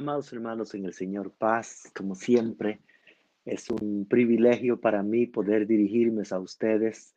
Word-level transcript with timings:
Amados 0.00 0.32
hermanos 0.32 0.72
en 0.74 0.86
el 0.86 0.94
Señor, 0.94 1.30
paz, 1.30 1.92
como 1.94 2.14
siempre, 2.14 2.80
es 3.44 3.68
un 3.68 4.06
privilegio 4.08 4.80
para 4.80 5.02
mí 5.02 5.26
poder 5.26 5.66
dirigirme 5.66 6.22
a 6.30 6.38
ustedes 6.38 7.14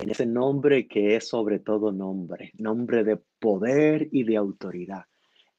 en 0.00 0.10
ese 0.10 0.26
nombre 0.26 0.88
que 0.88 1.14
es 1.14 1.28
sobre 1.28 1.60
todo 1.60 1.92
nombre, 1.92 2.50
nombre 2.58 3.04
de 3.04 3.18
poder 3.38 4.08
y 4.10 4.24
de 4.24 4.36
autoridad, 4.36 5.04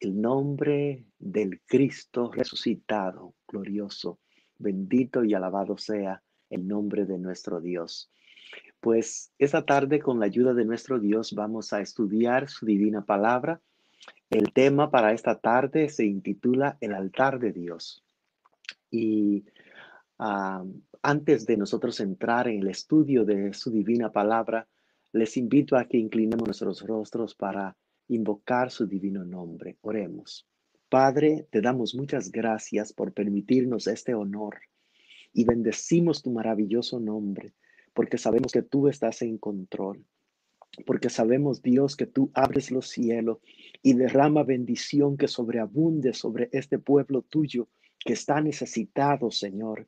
el 0.01 0.19
nombre 0.19 1.05
del 1.17 1.61
Cristo 1.65 2.29
resucitado, 2.33 3.35
glorioso, 3.47 4.19
bendito 4.57 5.23
y 5.23 5.33
alabado 5.33 5.77
sea 5.77 6.21
el 6.49 6.67
nombre 6.67 7.05
de 7.05 7.17
nuestro 7.17 7.61
Dios. 7.61 8.11
Pues 8.81 9.31
esa 9.39 9.65
tarde, 9.65 9.99
con 9.99 10.19
la 10.19 10.25
ayuda 10.25 10.53
de 10.53 10.65
nuestro 10.65 10.99
Dios, 10.99 11.35
vamos 11.35 11.71
a 11.71 11.79
estudiar 11.79 12.49
su 12.49 12.65
divina 12.65 13.05
palabra 13.05 13.61
el 14.29 14.53
tema 14.53 14.89
para 14.89 15.13
esta 15.13 15.39
tarde 15.39 15.89
se 15.89 16.05
intitula 16.05 16.77
El 16.81 16.93
altar 16.93 17.39
de 17.39 17.51
Dios. 17.51 18.03
Y 18.89 19.45
ah, 20.19 20.63
antes 21.01 21.45
de 21.45 21.57
nosotros 21.57 21.99
entrar 21.99 22.47
en 22.47 22.59
el 22.59 22.69
estudio 22.69 23.25
de 23.25 23.53
su 23.53 23.71
divina 23.71 24.11
palabra, 24.11 24.67
les 25.11 25.37
invito 25.37 25.77
a 25.77 25.85
que 25.85 25.97
inclinemos 25.97 26.45
nuestros 26.45 26.81
rostros 26.85 27.35
para 27.35 27.77
invocar 28.07 28.71
su 28.71 28.87
divino 28.87 29.23
nombre. 29.23 29.77
Oremos. 29.81 30.47
Padre, 30.89 31.47
te 31.51 31.61
damos 31.61 31.95
muchas 31.95 32.31
gracias 32.31 32.93
por 32.93 33.13
permitirnos 33.13 33.87
este 33.87 34.13
honor 34.13 34.57
y 35.33 35.45
bendecimos 35.45 36.21
tu 36.21 36.31
maravilloso 36.31 36.99
nombre, 36.99 37.53
porque 37.93 38.17
sabemos 38.17 38.51
que 38.51 38.61
tú 38.61 38.87
estás 38.87 39.21
en 39.21 39.37
control 39.37 40.05
porque 40.85 41.09
sabemos, 41.09 41.61
Dios, 41.61 41.95
que 41.95 42.05
tú 42.05 42.31
abres 42.33 42.71
los 42.71 42.89
cielos 42.89 43.39
y 43.81 43.93
derrama 43.93 44.43
bendición 44.43 45.17
que 45.17 45.27
sobreabunde 45.27 46.13
sobre 46.13 46.49
este 46.51 46.79
pueblo 46.79 47.21
tuyo 47.21 47.67
que 47.99 48.13
está 48.13 48.41
necesitado, 48.41 49.31
Señor. 49.31 49.87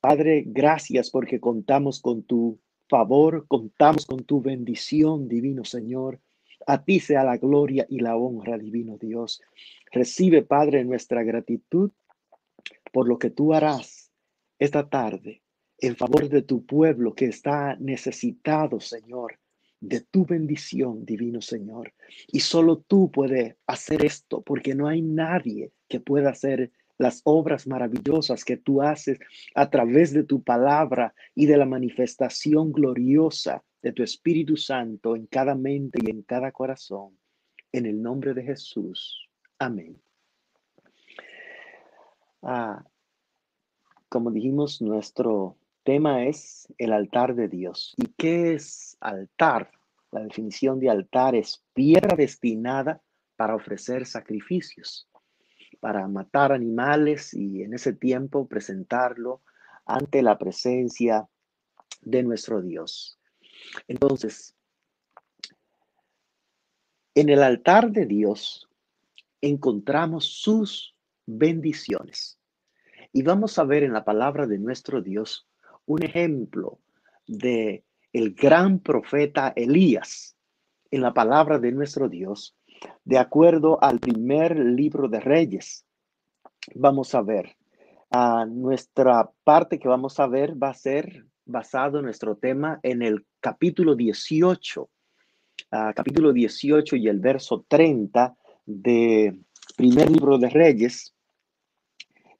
Padre, 0.00 0.44
gracias 0.46 1.10
porque 1.10 1.40
contamos 1.40 2.00
con 2.00 2.22
tu 2.22 2.58
favor, 2.88 3.46
contamos 3.48 4.06
con 4.06 4.24
tu 4.24 4.40
bendición, 4.40 5.28
divino 5.28 5.64
Señor. 5.64 6.20
A 6.66 6.84
ti 6.84 7.00
sea 7.00 7.24
la 7.24 7.36
gloria 7.36 7.86
y 7.88 8.00
la 8.00 8.16
honra, 8.16 8.58
divino 8.58 8.98
Dios. 8.98 9.40
Recibe, 9.90 10.42
Padre, 10.42 10.84
nuestra 10.84 11.22
gratitud 11.22 11.90
por 12.92 13.08
lo 13.08 13.18
que 13.18 13.30
tú 13.30 13.54
harás 13.54 14.10
esta 14.58 14.88
tarde 14.88 15.42
en 15.80 15.96
favor 15.96 16.28
de 16.28 16.42
tu 16.42 16.66
pueblo 16.66 17.14
que 17.14 17.26
está 17.26 17.76
necesitado, 17.76 18.80
Señor 18.80 19.38
de 19.80 20.00
tu 20.00 20.24
bendición, 20.24 21.04
divino 21.04 21.40
Señor. 21.40 21.92
Y 22.26 22.40
solo 22.40 22.78
tú 22.78 23.10
puedes 23.10 23.56
hacer 23.66 24.04
esto, 24.04 24.42
porque 24.42 24.74
no 24.74 24.88
hay 24.88 25.02
nadie 25.02 25.72
que 25.88 26.00
pueda 26.00 26.30
hacer 26.30 26.72
las 26.98 27.20
obras 27.24 27.66
maravillosas 27.66 28.44
que 28.44 28.56
tú 28.56 28.82
haces 28.82 29.18
a 29.54 29.70
través 29.70 30.12
de 30.12 30.24
tu 30.24 30.42
palabra 30.42 31.14
y 31.34 31.46
de 31.46 31.56
la 31.56 31.64
manifestación 31.64 32.72
gloriosa 32.72 33.62
de 33.82 33.92
tu 33.92 34.02
Espíritu 34.02 34.56
Santo 34.56 35.14
en 35.14 35.26
cada 35.26 35.54
mente 35.54 36.00
y 36.02 36.10
en 36.10 36.22
cada 36.22 36.50
corazón. 36.50 37.16
En 37.70 37.86
el 37.86 38.02
nombre 38.02 38.34
de 38.34 38.42
Jesús. 38.42 39.28
Amén. 39.58 40.00
Ah, 42.42 42.84
como 44.08 44.30
dijimos, 44.30 44.80
nuestro 44.80 45.56
tema 45.88 46.26
es 46.26 46.68
el 46.76 46.92
altar 46.92 47.34
de 47.34 47.48
Dios. 47.48 47.94
¿Y 47.96 48.08
qué 48.18 48.52
es 48.52 48.98
altar? 49.00 49.70
La 50.10 50.20
definición 50.20 50.80
de 50.80 50.90
altar 50.90 51.34
es 51.34 51.64
piedra 51.72 52.14
destinada 52.14 53.00
para 53.36 53.54
ofrecer 53.54 54.04
sacrificios, 54.04 55.08
para 55.80 56.06
matar 56.06 56.52
animales 56.52 57.32
y 57.32 57.62
en 57.62 57.72
ese 57.72 57.94
tiempo 57.94 58.46
presentarlo 58.46 59.40
ante 59.86 60.20
la 60.20 60.36
presencia 60.36 61.26
de 62.02 62.22
nuestro 62.22 62.60
Dios. 62.60 63.18
Entonces, 63.86 64.54
en 67.14 67.30
el 67.30 67.42
altar 67.42 67.92
de 67.92 68.04
Dios 68.04 68.68
encontramos 69.40 70.26
sus 70.26 70.94
bendiciones. 71.24 72.38
Y 73.10 73.22
vamos 73.22 73.58
a 73.58 73.64
ver 73.64 73.84
en 73.84 73.94
la 73.94 74.04
palabra 74.04 74.46
de 74.46 74.58
nuestro 74.58 75.00
Dios 75.00 75.47
un 75.88 76.02
ejemplo 76.02 76.78
de 77.26 77.82
el 78.12 78.34
gran 78.34 78.78
profeta 78.78 79.52
Elías 79.56 80.36
en 80.90 81.00
la 81.00 81.12
palabra 81.12 81.58
de 81.58 81.72
nuestro 81.72 82.08
Dios, 82.08 82.56
de 83.04 83.18
acuerdo 83.18 83.82
al 83.82 83.98
primer 83.98 84.56
libro 84.58 85.08
de 85.08 85.20
Reyes. 85.20 85.84
Vamos 86.74 87.14
a 87.14 87.22
ver, 87.22 87.56
nuestra 88.48 89.30
parte 89.44 89.78
que 89.78 89.88
vamos 89.88 90.20
a 90.20 90.26
ver 90.26 90.62
va 90.62 90.70
a 90.70 90.74
ser 90.74 91.24
basado 91.44 91.98
en 91.98 92.04
nuestro 92.04 92.36
tema 92.36 92.80
en 92.82 93.02
el 93.02 93.26
capítulo 93.40 93.94
18, 93.94 94.88
capítulo 95.94 96.32
18 96.32 96.96
y 96.96 97.08
el 97.08 97.18
verso 97.18 97.64
30 97.66 98.36
de 98.66 99.38
primer 99.74 100.10
libro 100.10 100.36
de 100.36 100.50
Reyes. 100.50 101.14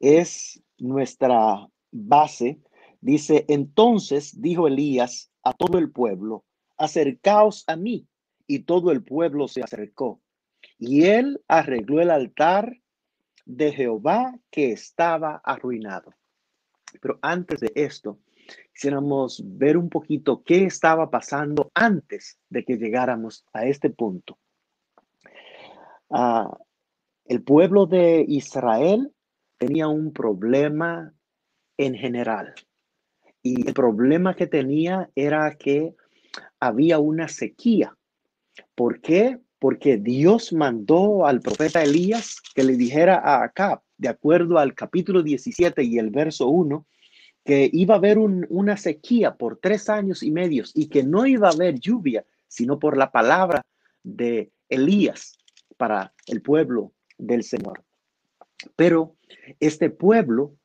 Es 0.01 0.63
nuestra 0.79 1.67
base 1.91 2.61
Dice, 3.01 3.45
entonces 3.49 4.41
dijo 4.41 4.67
Elías 4.67 5.31
a 5.43 5.53
todo 5.53 5.79
el 5.79 5.91
pueblo, 5.91 6.45
acercaos 6.77 7.65
a 7.67 7.77
mí. 7.77 8.07
Y 8.47 8.61
todo 8.61 8.93
el 8.93 9.05
pueblo 9.05 9.47
se 9.47 9.63
acercó. 9.63 10.23
Y 10.79 11.05
él 11.05 11.43
arregló 11.49 12.01
el 12.01 12.11
altar 12.11 12.81
de 13.45 13.73
Jehová 13.73 14.39
que 14.51 14.73
estaba 14.73 15.41
arruinado. 15.45 16.15
Pero 17.01 17.19
antes 17.21 17.61
de 17.61 17.73
esto, 17.75 18.19
quisiéramos 18.73 19.43
ver 19.45 19.77
un 19.77 19.91
poquito 19.91 20.43
qué 20.43 20.65
estaba 20.65 21.11
pasando 21.11 21.71
antes 21.75 22.39
de 22.49 22.65
que 22.65 22.77
llegáramos 22.77 23.45
a 23.53 23.67
este 23.67 23.91
punto. 23.91 24.39
Ah, 26.11 26.57
el 27.27 27.43
pueblo 27.43 27.87
de 27.87 28.25
Israel 28.27 29.13
tenía 29.59 29.89
un 29.89 30.13
problema 30.13 31.13
en 31.77 31.95
general. 31.95 32.55
Y 33.43 33.67
el 33.67 33.75
problema 33.75 34.35
que 34.35 34.47
tenía 34.47 35.11
era 35.15 35.57
que 35.57 35.95
había 36.61 36.99
una 36.99 37.29
sequía. 37.29 37.97
¿Por 38.75 39.01
qué? 39.01 39.39
Porque 39.59 39.97
Dios 39.97 40.53
mandó 40.53 41.27
al 41.27 41.41
profeta 41.41 41.83
Elías 41.83 42.41
que 42.55 42.65
le 42.65 42.77
dijera 42.77 43.17
a 43.17 43.45
Acab, 43.45 43.81
de 43.97 44.09
acuerdo 44.09 44.59
al 44.59 44.75
capítulo 44.75 45.23
17 45.23 45.83
y 45.83 45.99
el 45.99 46.11
verso 46.11 46.49
1, 46.49 46.87
que 47.45 47.71
iba 47.73 47.95
a 47.95 47.99
haber 47.99 48.19
una 48.19 48.77
sequía 48.77 49.35
por 49.35 49.57
tres 49.57 49.89
años 49.89 50.23
y 50.23 50.31
medios 50.31 50.73
y 50.75 50.89
que 50.89 51.03
no 51.03 51.27
iba 51.27 51.49
a 51.49 51.53
haber 51.53 51.81
lluvia, 51.81 52.25
sino 52.47 52.79
por 52.79 52.97
la 52.97 53.11
palabra 53.11 53.63
de 54.03 54.53
Elías 54.69 55.39
para 55.77 56.13
el 56.27 56.43
pueblo 56.43 56.93
del 57.17 57.43
Señor. 57.43 57.83
Pero 58.77 59.17
este 59.61 59.91
pueblo 59.91 60.58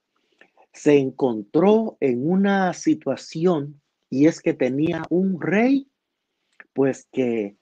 se 0.74 0.98
encontró 0.98 1.98
en 2.00 2.30
una 2.30 2.74
situación 2.74 3.82
y 4.10 4.28
es 4.28 4.42
que 4.42 4.54
tenía 4.54 5.04
un 5.10 5.40
rey, 5.40 5.88
pues 6.74 7.08
que, 7.12 7.56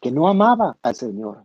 que 0.00 0.10
no 0.10 0.28
amaba 0.28 0.78
al 0.82 0.94
Señor. 0.94 1.44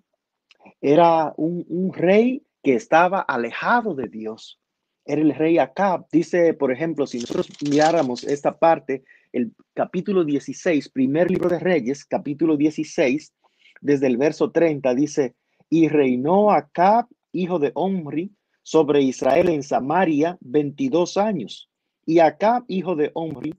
Era 0.80 1.34
un, 1.38 1.66
un 1.68 1.94
rey 1.94 2.44
que 2.64 2.76
estaba 2.76 3.22
alejado 3.22 3.94
de 3.94 4.08
Dios. 4.08 4.60
Era 5.06 5.22
el 5.22 5.34
rey 5.36 5.58
Acab. 5.58 6.06
Dice, 6.12 6.54
por 6.54 6.72
ejemplo, 6.72 7.06
si 7.08 7.20
nosotros 7.20 7.50
miráramos 7.62 8.24
esta 8.24 8.58
parte, 8.58 9.04
el 9.34 9.54
capítulo 9.74 10.24
16, 10.24 10.90
primer 10.90 11.30
libro 11.30 11.50
de 11.50 11.60
Reyes, 11.60 12.06
capítulo 12.06 12.58
16, 12.58 13.34
desde 13.82 14.08
el 14.08 14.18
verso 14.18 14.52
30, 14.52 14.94
dice, 14.96 15.36
y 15.70 15.88
reinó 15.88 16.52
Acab, 16.52 17.08
hijo 17.32 17.60
de 17.60 17.72
Omri, 17.74 18.32
sobre 18.64 19.02
Israel 19.02 19.50
en 19.50 19.64
Samaria 19.64 20.38
22 20.42 21.18
años. 21.18 21.70
Y 22.06 22.20
Acab, 22.20 22.64
hijo 22.68 22.96
de 22.96 23.12
Omri, 23.14 23.56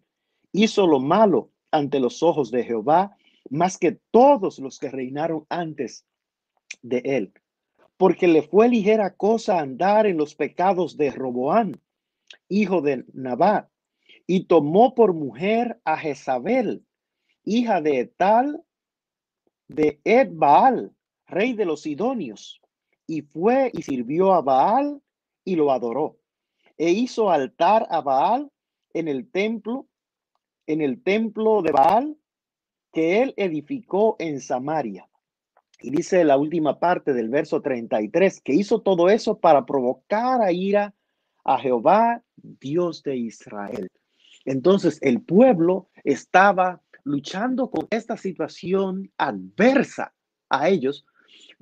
hizo 0.53 0.87
lo 0.87 1.01
malo 1.01 1.51
ante 1.71 2.01
los 2.01 2.23
ojos 2.23 2.51
de 2.51 2.65
Jehová, 2.65 3.17
más 3.51 3.79
que 3.79 3.99
todos 4.11 4.59
los 4.59 4.79
que 4.79 4.91
reinaron 4.91 5.47
antes 5.49 6.05
de 6.83 6.99
él, 7.05 7.33
porque 7.97 8.27
le 8.29 8.43
fue 8.43 8.69
ligera 8.69 9.15
cosa 9.15 9.61
andar 9.61 10.07
en 10.07 10.17
los 10.17 10.35
pecados 10.35 10.97
de 10.97 11.11
Roboán, 11.11 11.81
hijo 12.49 12.81
de 12.81 13.05
Nabat, 13.13 13.69
y 14.27 14.45
tomó 14.45 14.95
por 14.95 15.15
mujer 15.15 15.81
a 15.85 15.97
Jezabel, 15.97 16.85
hija 17.45 17.81
de 17.81 18.01
Etal, 18.01 18.63
de 19.69 20.01
Edbaal, 20.05 20.93
rey 21.27 21.55
de 21.55 21.65
los 21.65 21.83
Sidonios, 21.83 22.62
y 23.13 23.21
fue 23.21 23.71
y 23.75 23.83
sirvió 23.83 24.33
a 24.33 24.41
Baal 24.41 25.03
y 25.45 25.57
lo 25.57 25.71
adoró. 25.71 26.17
E 26.79 26.91
hizo 26.93 27.31
altar 27.31 27.87
a 27.91 28.01
Baal 28.01 28.51
en 28.95 29.07
el 29.07 29.31
templo, 29.31 29.87
en 30.67 30.81
el 30.81 31.03
templo 31.03 31.61
de 31.61 31.73
Baal 31.73 32.17
que 32.91 33.21
él 33.21 33.35
edificó 33.37 34.17
en 34.19 34.41
Samaria. 34.41 35.07
Y 35.83 35.91
dice 35.91 36.25
la 36.25 36.39
última 36.39 36.79
parte 36.79 37.13
del 37.13 37.29
verso 37.29 37.61
33, 37.61 38.41
que 38.41 38.55
hizo 38.55 38.81
todo 38.81 39.11
eso 39.11 39.39
para 39.39 39.67
provocar 39.67 40.41
a 40.41 40.51
ira 40.51 40.95
a 41.45 41.59
Jehová, 41.59 42.23
Dios 42.37 43.03
de 43.03 43.17
Israel. 43.17 43.89
Entonces 44.47 44.99
el 45.03 45.21
pueblo 45.21 45.91
estaba 46.03 46.81
luchando 47.05 47.71
con 47.71 47.89
esta 47.91 48.17
situación 48.17 49.13
adversa 49.19 50.15
a 50.49 50.71
ellos 50.71 51.05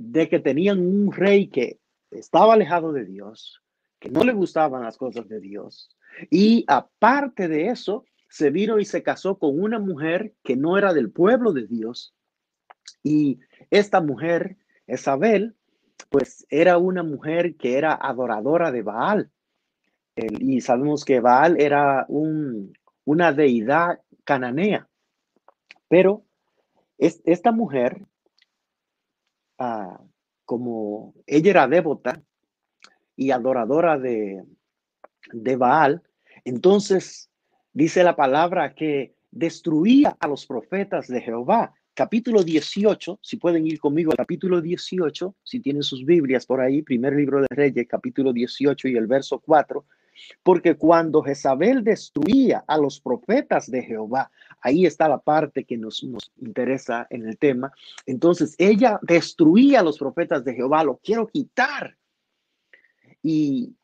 de 0.00 0.31
que 0.31 0.41
tenían 0.41 0.81
un 0.81 1.12
rey 1.12 1.49
que 1.49 1.79
estaba 2.11 2.55
alejado 2.55 2.91
de 2.93 3.05
Dios, 3.05 3.62
que 3.99 4.08
no 4.08 4.25
le 4.25 4.32
gustaban 4.32 4.82
las 4.82 4.97
cosas 4.97 5.29
de 5.29 5.41
Dios. 5.41 5.94
Y 6.31 6.64
aparte 6.69 7.49
de 7.49 7.69
eso, 7.69 8.05
se 8.29 8.49
vino 8.50 8.79
y 8.79 8.87
se 8.87 9.02
casó 9.02 9.38
con 9.38 9.61
una 9.61 9.79
mujer 9.79 10.32
que 10.43 10.56
no 10.56 10.79
era 10.79 10.94
del 10.94 11.11
pueblo 11.11 11.52
de 11.52 11.67
Dios. 11.67 12.14
Y 13.02 13.41
esta 13.70 14.00
mujer, 14.00 14.56
Isabel, 14.87 15.55
pues 16.08 16.46
era 16.49 16.79
una 16.79 17.03
mujer 17.03 17.56
que 17.56 17.76
era 17.76 17.93
adoradora 17.94 18.73
de 18.73 18.82
Baal. 18.82 19.31
y 20.17 20.62
sabemos 20.62 21.05
que 21.05 21.20
Baal 21.20 21.61
era 21.61 22.06
un, 22.08 22.73
una 23.05 23.32
deidad 23.32 24.00
cananea. 24.25 24.88
Pero 25.88 26.25
es, 26.96 27.20
esta 27.25 27.53
mujer, 27.53 28.06
ah, 29.60 30.00
como 30.44 31.14
ella 31.26 31.50
era 31.50 31.68
devota 31.68 32.20
y 33.14 33.30
adoradora 33.30 33.98
de, 33.98 34.42
de 35.32 35.56
Baal, 35.56 36.02
entonces 36.44 37.30
dice 37.72 38.02
la 38.02 38.16
palabra 38.16 38.74
que 38.74 39.14
destruía 39.30 40.16
a 40.18 40.26
los 40.26 40.46
profetas 40.46 41.06
de 41.06 41.20
Jehová. 41.20 41.72
Capítulo 41.94 42.42
18, 42.42 43.18
si 43.22 43.36
pueden 43.36 43.66
ir 43.66 43.78
conmigo 43.78 44.12
capítulo 44.16 44.60
18, 44.60 45.36
si 45.42 45.60
tienen 45.60 45.82
sus 45.82 46.04
Biblias 46.04 46.46
por 46.46 46.60
ahí, 46.60 46.82
primer 46.82 47.14
libro 47.14 47.40
de 47.40 47.48
Reyes, 47.50 47.86
capítulo 47.88 48.32
18 48.32 48.88
y 48.88 48.96
el 48.96 49.06
verso 49.06 49.38
4, 49.38 49.84
porque 50.42 50.76
cuando 50.76 51.22
Jezabel 51.22 51.84
destruía 51.84 52.64
a 52.66 52.76
los 52.78 53.00
profetas 53.00 53.70
de 53.70 53.82
Jehová, 53.82 54.30
ahí 54.60 54.86
está 54.86 55.08
la 55.08 55.18
parte 55.18 55.64
que 55.64 55.76
nos, 55.76 56.02
interesa 56.36 57.06
en 57.10 57.26
el 57.26 57.38
tema. 57.38 57.72
Entonces 58.06 58.54
ella 58.58 58.98
destruía 59.02 59.80
a 59.80 59.82
los 59.82 59.98
profetas 59.98 60.44
de 60.44 60.54
Jehová, 60.54 60.84
lo 60.84 60.98
quiero 60.98 61.26
quitar. 61.26 61.96
Y 63.22 63.74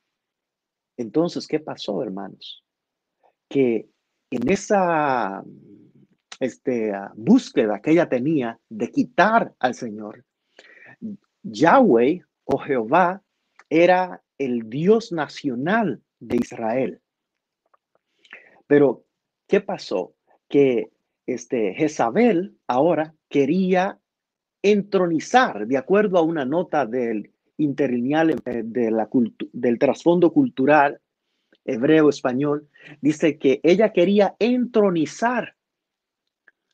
entonces, 0.97 1.47
¿qué 1.47 1.61
pasó, 1.61 2.03
hermanos? 2.03 2.65
Que 3.49 3.89
en 4.31 4.51
esa 4.51 5.45
este, 6.41 6.93
búsqueda 7.15 7.81
que 7.81 7.93
ella 7.93 8.09
tenía 8.09 8.59
de 8.69 8.91
quitar 8.91 9.55
al 9.59 9.75
Señor, 9.75 10.25
Yahweh 11.43 12.25
o 12.45 12.59
Jehová 12.59 13.23
era 13.69 14.23
el 14.39 14.69
Dios 14.69 15.13
nacional 15.13 16.03
de 16.21 16.37
Israel. 16.37 17.01
Pero, 18.67 19.05
¿qué 19.47 19.61
pasó? 19.61 20.15
Que 20.49 20.91
este, 21.27 21.75
Jezabel 21.75 22.57
ahora 22.67 23.15
quería 23.29 23.99
entronizar, 24.63 25.67
de 25.67 25.77
acuerdo 25.77 26.19
a 26.19 26.23
una 26.23 26.45
nota 26.45 26.87
del 26.87 27.33
interlineal 27.59 28.31
eh, 28.45 28.63
de 28.65 28.91
la 28.91 29.09
del 29.53 29.79
trasfondo 29.79 30.33
cultural 30.33 31.01
hebreo 31.65 32.09
español, 32.09 32.69
dice 33.01 33.39
que 33.39 33.61
ella 33.63 33.93
quería 33.93 34.37
entronizar 34.39 35.57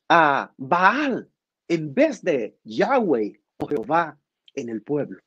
a 0.09 0.53
Baal 0.57 1.29
en 1.67 1.93
vez 1.93 2.21
de 2.21 2.57
Yahweh 2.63 3.41
o 3.57 3.67
Jehová 3.67 4.19
en 4.53 4.69
el 4.69 4.83
pueblo. 4.83 5.19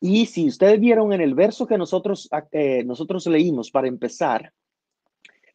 Y 0.00 0.26
si 0.26 0.46
ustedes 0.46 0.78
vieron 0.78 1.12
en 1.12 1.20
el 1.20 1.34
verso 1.34 1.66
que 1.66 1.76
nosotros, 1.76 2.28
eh, 2.52 2.84
nosotros 2.84 3.26
leímos 3.26 3.70
para 3.70 3.88
empezar, 3.88 4.52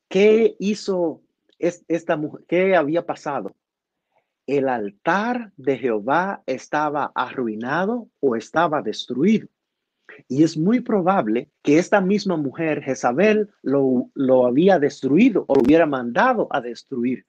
¿qué 0.09 0.55
hizo 0.59 1.21
esta 1.59 2.17
mujer? 2.17 2.41
¿Qué 2.47 2.75
había 2.75 3.05
pasado? 3.05 3.55
El 4.45 4.67
altar 4.67 5.53
de 5.55 5.77
Jehová 5.77 6.43
estaba 6.45 7.11
arruinado 7.15 8.09
o 8.19 8.35
estaba 8.35 8.81
destruido. 8.81 9.47
Y 10.27 10.43
es 10.43 10.57
muy 10.57 10.81
probable 10.81 11.49
que 11.61 11.79
esta 11.79 12.01
misma 12.01 12.35
mujer, 12.35 12.83
Jezabel, 12.83 13.49
lo, 13.61 14.09
lo 14.13 14.45
había 14.45 14.77
destruido 14.77 15.45
o 15.47 15.55
lo 15.55 15.61
hubiera 15.61 15.85
mandado 15.85 16.47
a 16.51 16.59
destruir 16.59 17.25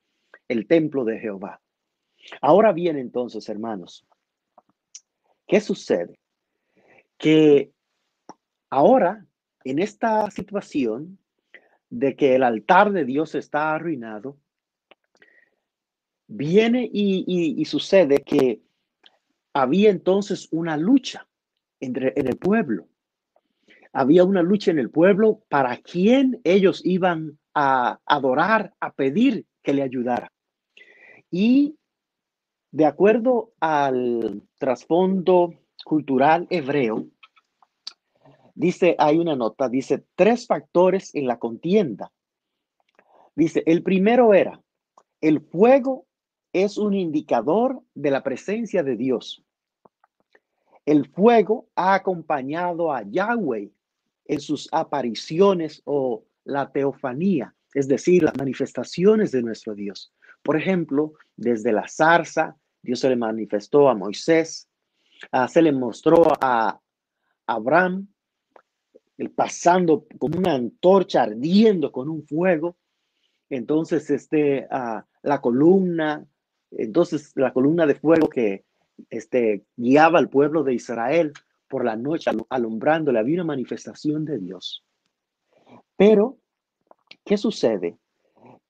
el 0.48 0.66
templo 0.66 1.04
de 1.04 1.20
Jehová. 1.20 1.60
Ahora 2.40 2.72
bien, 2.72 2.98
entonces, 2.98 3.48
hermanos, 3.48 4.04
¿qué 5.46 5.60
sucede? 5.60 6.18
Que 7.24 7.72
ahora, 8.68 9.24
en 9.64 9.78
esta 9.78 10.30
situación 10.30 11.18
de 11.88 12.16
que 12.16 12.34
el 12.34 12.42
altar 12.42 12.92
de 12.92 13.06
Dios 13.06 13.34
está 13.34 13.72
arruinado, 13.72 14.36
viene 16.26 16.86
y, 16.92 17.64
sucede 17.64 18.18
que 18.18 18.60
había 19.54 19.88
entonces 19.88 20.48
una 20.50 20.76
lucha 20.76 21.26
entre, 21.80 22.12
en 22.14 22.28
el 22.28 22.36
pueblo. 22.36 22.88
Había 23.94 24.24
una 24.24 24.42
lucha 24.42 24.70
en 24.70 24.78
el 24.78 24.90
pueblo 24.90 25.46
para 25.48 25.78
quién 25.78 26.42
ellos 26.44 26.82
iban 26.84 27.38
a 27.54 28.00
adorar, 28.04 28.74
a 28.80 28.92
pedir 28.92 29.46
que 29.62 29.72
le 29.72 29.80
ayudara. 29.80 30.30
Y 31.30 31.78
de 32.70 32.84
acuerdo 32.84 33.54
al 33.60 34.42
trasfondo 34.58 35.54
cultural 35.84 36.46
hebreo, 36.50 37.06
dice, 38.54 38.96
hay 38.98 39.18
una 39.18 39.36
nota, 39.36 39.68
dice 39.68 40.04
tres 40.14 40.46
factores 40.46 41.14
en 41.14 41.26
la 41.26 41.38
contienda. 41.38 42.12
Dice, 43.34 43.62
el 43.66 43.82
primero 43.82 44.34
era, 44.34 44.60
el 45.20 45.40
fuego 45.40 46.06
es 46.52 46.78
un 46.78 46.94
indicador 46.94 47.82
de 47.94 48.10
la 48.10 48.22
presencia 48.22 48.82
de 48.82 48.96
Dios. 48.96 49.44
El 50.86 51.08
fuego 51.08 51.66
ha 51.74 51.94
acompañado 51.94 52.92
a 52.92 53.02
Yahweh 53.02 53.70
en 54.26 54.40
sus 54.40 54.68
apariciones 54.70 55.82
o 55.84 56.24
la 56.44 56.70
teofanía, 56.70 57.54
es 57.72 57.88
decir, 57.88 58.22
las 58.22 58.36
manifestaciones 58.36 59.32
de 59.32 59.42
nuestro 59.42 59.74
Dios. 59.74 60.12
Por 60.42 60.56
ejemplo, 60.56 61.14
desde 61.36 61.72
la 61.72 61.88
zarza, 61.88 62.56
Dios 62.82 63.00
se 63.00 63.08
le 63.08 63.16
manifestó 63.16 63.88
a 63.88 63.94
Moisés, 63.94 64.68
Ah, 65.32 65.48
se 65.48 65.62
le 65.62 65.72
mostró 65.72 66.24
a 66.40 66.80
Abraham 67.46 68.08
pasando 69.34 70.06
como 70.18 70.38
una 70.38 70.54
antorcha 70.54 71.22
ardiendo 71.22 71.92
con 71.92 72.08
un 72.08 72.26
fuego. 72.26 72.76
Entonces, 73.50 74.10
este, 74.10 74.66
ah, 74.70 75.04
la 75.22 75.40
columna, 75.40 76.26
entonces 76.70 77.32
la 77.34 77.52
columna 77.52 77.86
de 77.86 77.94
fuego 77.94 78.28
que 78.28 78.64
este, 79.10 79.64
guiaba 79.76 80.18
al 80.18 80.28
pueblo 80.28 80.62
de 80.62 80.74
Israel 80.74 81.32
por 81.68 81.84
la 81.84 81.96
noche 81.96 82.30
alumbrándole, 82.50 83.18
había 83.18 83.36
una 83.36 83.44
manifestación 83.44 84.24
de 84.24 84.38
Dios. 84.38 84.84
Pero, 85.96 86.38
¿qué 87.24 87.36
sucede? 87.36 87.96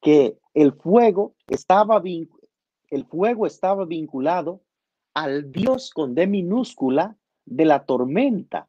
Que 0.01 0.39
el 0.55 0.73
fuego 0.73 1.35
estaba, 1.49 2.03
el 2.91 3.07
fuego 3.07 3.47
estaba 3.47 3.85
vinculado 3.85 4.63
al 5.15 5.51
Dios 5.51 5.91
con 5.91 6.15
D 6.15 6.27
minúscula 6.27 7.17
de 7.45 7.65
la 7.65 7.85
tormenta, 7.85 8.69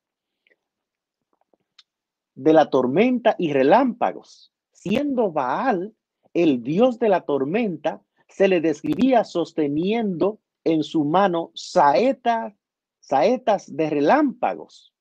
de 2.36 2.54
la 2.54 2.70
tormenta 2.70 3.36
y 3.40 3.52
relámpagos. 3.54 4.54
Siendo 4.72 5.32
Baal 5.32 5.96
el 6.34 6.62
Dios 6.64 7.00
de 7.00 7.10
la 7.10 7.22
tormenta, 7.22 8.02
se 8.28 8.48
le 8.48 8.60
describía 8.60 9.24
sosteniendo 9.24 10.40
en 10.66 10.84
su 10.84 11.06
mano 11.06 11.52
saetas, 11.54 12.54
saetas 13.00 13.74
de 13.74 13.90
relámpagos. 13.90 14.94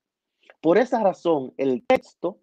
Por 0.61 0.77
esa 0.77 1.03
razón, 1.03 1.53
el 1.57 1.85
texto, 1.85 2.39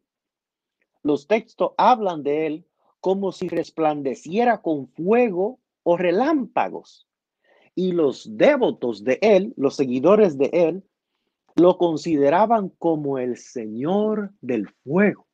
los 1.03 1.27
textos 1.27 1.73
hablan 1.79 2.23
de 2.23 2.47
él 2.47 2.67
como 3.01 3.33
si 3.33 3.49
resplandeciera 3.49 4.61
con 4.61 4.89
fuego 4.89 5.59
o 5.83 5.97
relámpagos 5.97 7.09
y 7.75 7.93
los 7.93 8.37
devotos 8.37 9.03
de 9.03 9.19
él, 9.23 9.55
los 9.57 9.75
seguidores 9.77 10.37
de 10.37 10.51
él, 10.53 10.85
lo 11.63 11.79
consideraban 11.79 12.69
como 12.71 13.19
el 13.19 13.37
Señor 13.37 14.33
del 14.41 14.69
fuego. 14.85 15.27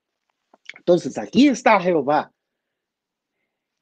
Entonces 0.77 1.19
aquí 1.19 1.49
está 1.49 1.81
Jehová, 1.81 2.33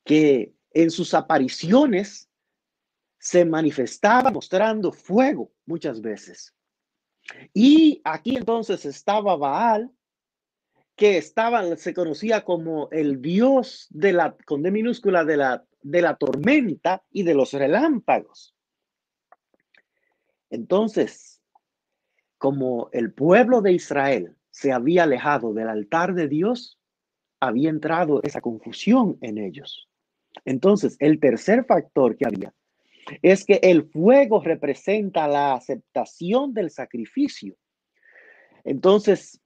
que 0.04 0.54
en 0.72 0.90
sus 0.90 1.12
apariciones 1.14 2.28
se 3.18 3.44
manifestaba 3.44 4.30
mostrando 4.30 4.92
fuego 4.92 5.50
muchas 5.66 6.00
veces. 6.00 6.54
Y 7.52 8.00
aquí 8.04 8.36
entonces 8.36 8.84
estaba 8.84 9.36
Baal, 9.36 9.90
que 10.94 11.18
estaba, 11.18 11.76
se 11.76 11.92
conocía 11.92 12.44
como 12.44 12.88
el 12.90 13.20
dios 13.20 13.88
de 13.90 14.12
la, 14.12 14.36
con 14.46 14.62
minúscula, 14.62 15.24
de 15.24 15.36
la 15.36 15.66
de 15.86 16.02
la 16.02 16.16
tormenta 16.16 17.04
y 17.10 17.22
de 17.22 17.34
los 17.34 17.52
relámpagos. 17.52 18.56
Entonces, 20.50 21.35
como 22.38 22.88
el 22.92 23.12
pueblo 23.12 23.62
de 23.62 23.72
Israel 23.72 24.36
se 24.50 24.72
había 24.72 25.04
alejado 25.04 25.52
del 25.52 25.68
altar 25.68 26.14
de 26.14 26.28
Dios, 26.28 26.78
había 27.40 27.70
entrado 27.70 28.22
esa 28.22 28.40
confusión 28.40 29.18
en 29.20 29.38
ellos. 29.38 29.88
Entonces, 30.44 30.96
el 31.00 31.20
tercer 31.20 31.64
factor 31.64 32.16
que 32.16 32.26
había 32.26 32.54
es 33.22 33.44
que 33.44 33.60
el 33.62 33.84
fuego 33.84 34.42
representa 34.42 35.28
la 35.28 35.54
aceptación 35.54 36.52
del 36.54 36.70
sacrificio. 36.70 37.56
Entonces, 38.64 39.40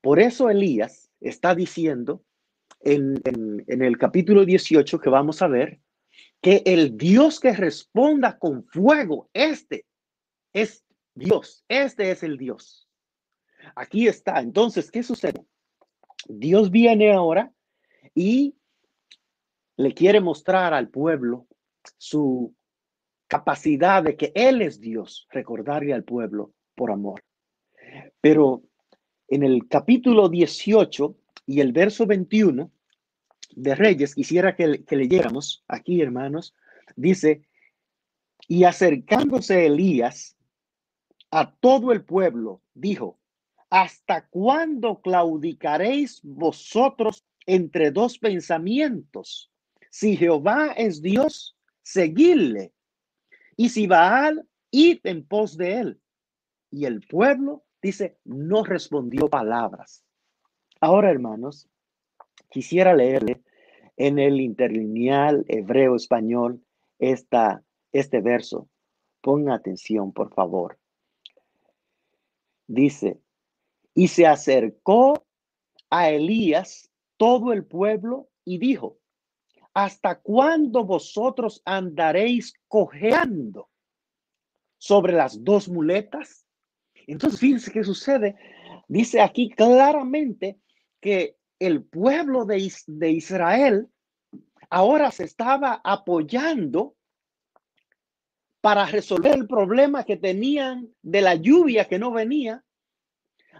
por 0.00 0.20
eso 0.20 0.50
Elías 0.50 1.10
está 1.20 1.54
diciendo 1.54 2.22
en, 2.80 3.20
el 3.66 3.98
capítulo 3.98 4.44
18 4.44 5.00
que 5.00 5.10
vamos 5.10 5.42
a 5.42 5.48
ver, 5.48 5.80
que 6.40 6.62
el 6.66 6.96
Dios 6.96 7.40
que 7.40 7.52
responda 7.52 8.38
con 8.38 8.64
fuego, 8.64 9.30
este 9.32 9.86
es 10.52 10.85
Dios, 11.16 11.64
este 11.66 12.10
es 12.10 12.22
el 12.22 12.36
Dios. 12.36 12.86
Aquí 13.74 14.06
está. 14.06 14.38
Entonces, 14.40 14.90
¿qué 14.90 15.02
sucede? 15.02 15.44
Dios 16.28 16.70
viene 16.70 17.12
ahora 17.12 17.52
y 18.14 18.54
le 19.76 19.94
quiere 19.94 20.20
mostrar 20.20 20.74
al 20.74 20.90
pueblo 20.90 21.46
su 21.96 22.54
capacidad 23.28 24.02
de 24.02 24.16
que 24.16 24.30
Él 24.34 24.60
es 24.60 24.78
Dios, 24.78 25.26
recordarle 25.30 25.94
al 25.94 26.04
pueblo 26.04 26.52
por 26.74 26.90
amor. 26.90 27.24
Pero 28.20 28.62
en 29.28 29.42
el 29.42 29.66
capítulo 29.68 30.28
18 30.28 31.16
y 31.46 31.60
el 31.60 31.72
verso 31.72 32.06
21 32.06 32.70
de 33.52 33.74
Reyes, 33.74 34.14
quisiera 34.14 34.54
que, 34.54 34.84
leyéramos 34.90 35.64
aquí, 35.66 36.02
hermanos, 36.02 36.54
dice, 36.94 37.42
y 38.48 38.64
acercándose 38.64 39.64
Elías 39.64 40.35
a 41.30 41.52
todo 41.54 41.92
el 41.92 42.04
pueblo, 42.04 42.62
dijo, 42.74 43.18
¿hasta 43.70 44.28
cuándo 44.28 45.00
claudicaréis 45.00 46.20
vosotros 46.22 47.24
entre 47.46 47.90
dos 47.90 48.18
pensamientos? 48.18 49.50
Si 49.90 50.16
Jehová 50.16 50.72
es 50.76 51.02
Dios, 51.02 51.56
seguidle. 51.82 52.72
Y 53.56 53.70
si 53.70 53.86
Baal, 53.86 54.46
id 54.70 55.00
en 55.04 55.26
pos 55.26 55.56
de 55.56 55.78
él. 55.80 56.00
Y 56.70 56.84
el 56.84 57.00
pueblo, 57.00 57.64
dice, 57.80 58.18
no 58.24 58.64
respondió 58.64 59.28
palabras. 59.28 60.04
Ahora, 60.80 61.10
hermanos, 61.10 61.68
quisiera 62.50 62.94
leerle 62.94 63.42
en 63.96 64.18
el 64.18 64.40
interlineal 64.40 65.44
hebreo 65.48 65.96
español 65.96 66.62
esta, 66.98 67.62
este 67.92 68.20
verso. 68.20 68.68
Ponga 69.22 69.54
atención, 69.54 70.12
por 70.12 70.34
favor. 70.34 70.78
Dice, 72.66 73.20
y 73.94 74.08
se 74.08 74.26
acercó 74.26 75.26
a 75.90 76.10
Elías 76.10 76.90
todo 77.16 77.52
el 77.52 77.64
pueblo 77.64 78.28
y 78.44 78.58
dijo, 78.58 78.98
¿hasta 79.72 80.20
cuándo 80.20 80.84
vosotros 80.84 81.62
andaréis 81.64 82.54
cojeando 82.68 83.68
sobre 84.78 85.12
las 85.12 85.42
dos 85.44 85.68
muletas? 85.68 86.46
Entonces, 87.06 87.40
fíjense 87.40 87.70
qué 87.70 87.84
sucede. 87.84 88.36
Dice 88.88 89.20
aquí 89.20 89.50
claramente 89.50 90.58
que 91.00 91.36
el 91.58 91.84
pueblo 91.84 92.44
de, 92.44 92.72
de 92.86 93.10
Israel 93.10 93.88
ahora 94.70 95.10
se 95.10 95.24
estaba 95.24 95.80
apoyando 95.84 96.95
para 98.66 98.84
resolver 98.84 99.32
el 99.32 99.46
problema 99.46 100.02
que 100.02 100.16
tenían 100.16 100.92
de 101.00 101.20
la 101.20 101.36
lluvia 101.36 101.84
que 101.84 102.00
no 102.00 102.10
venía, 102.10 102.64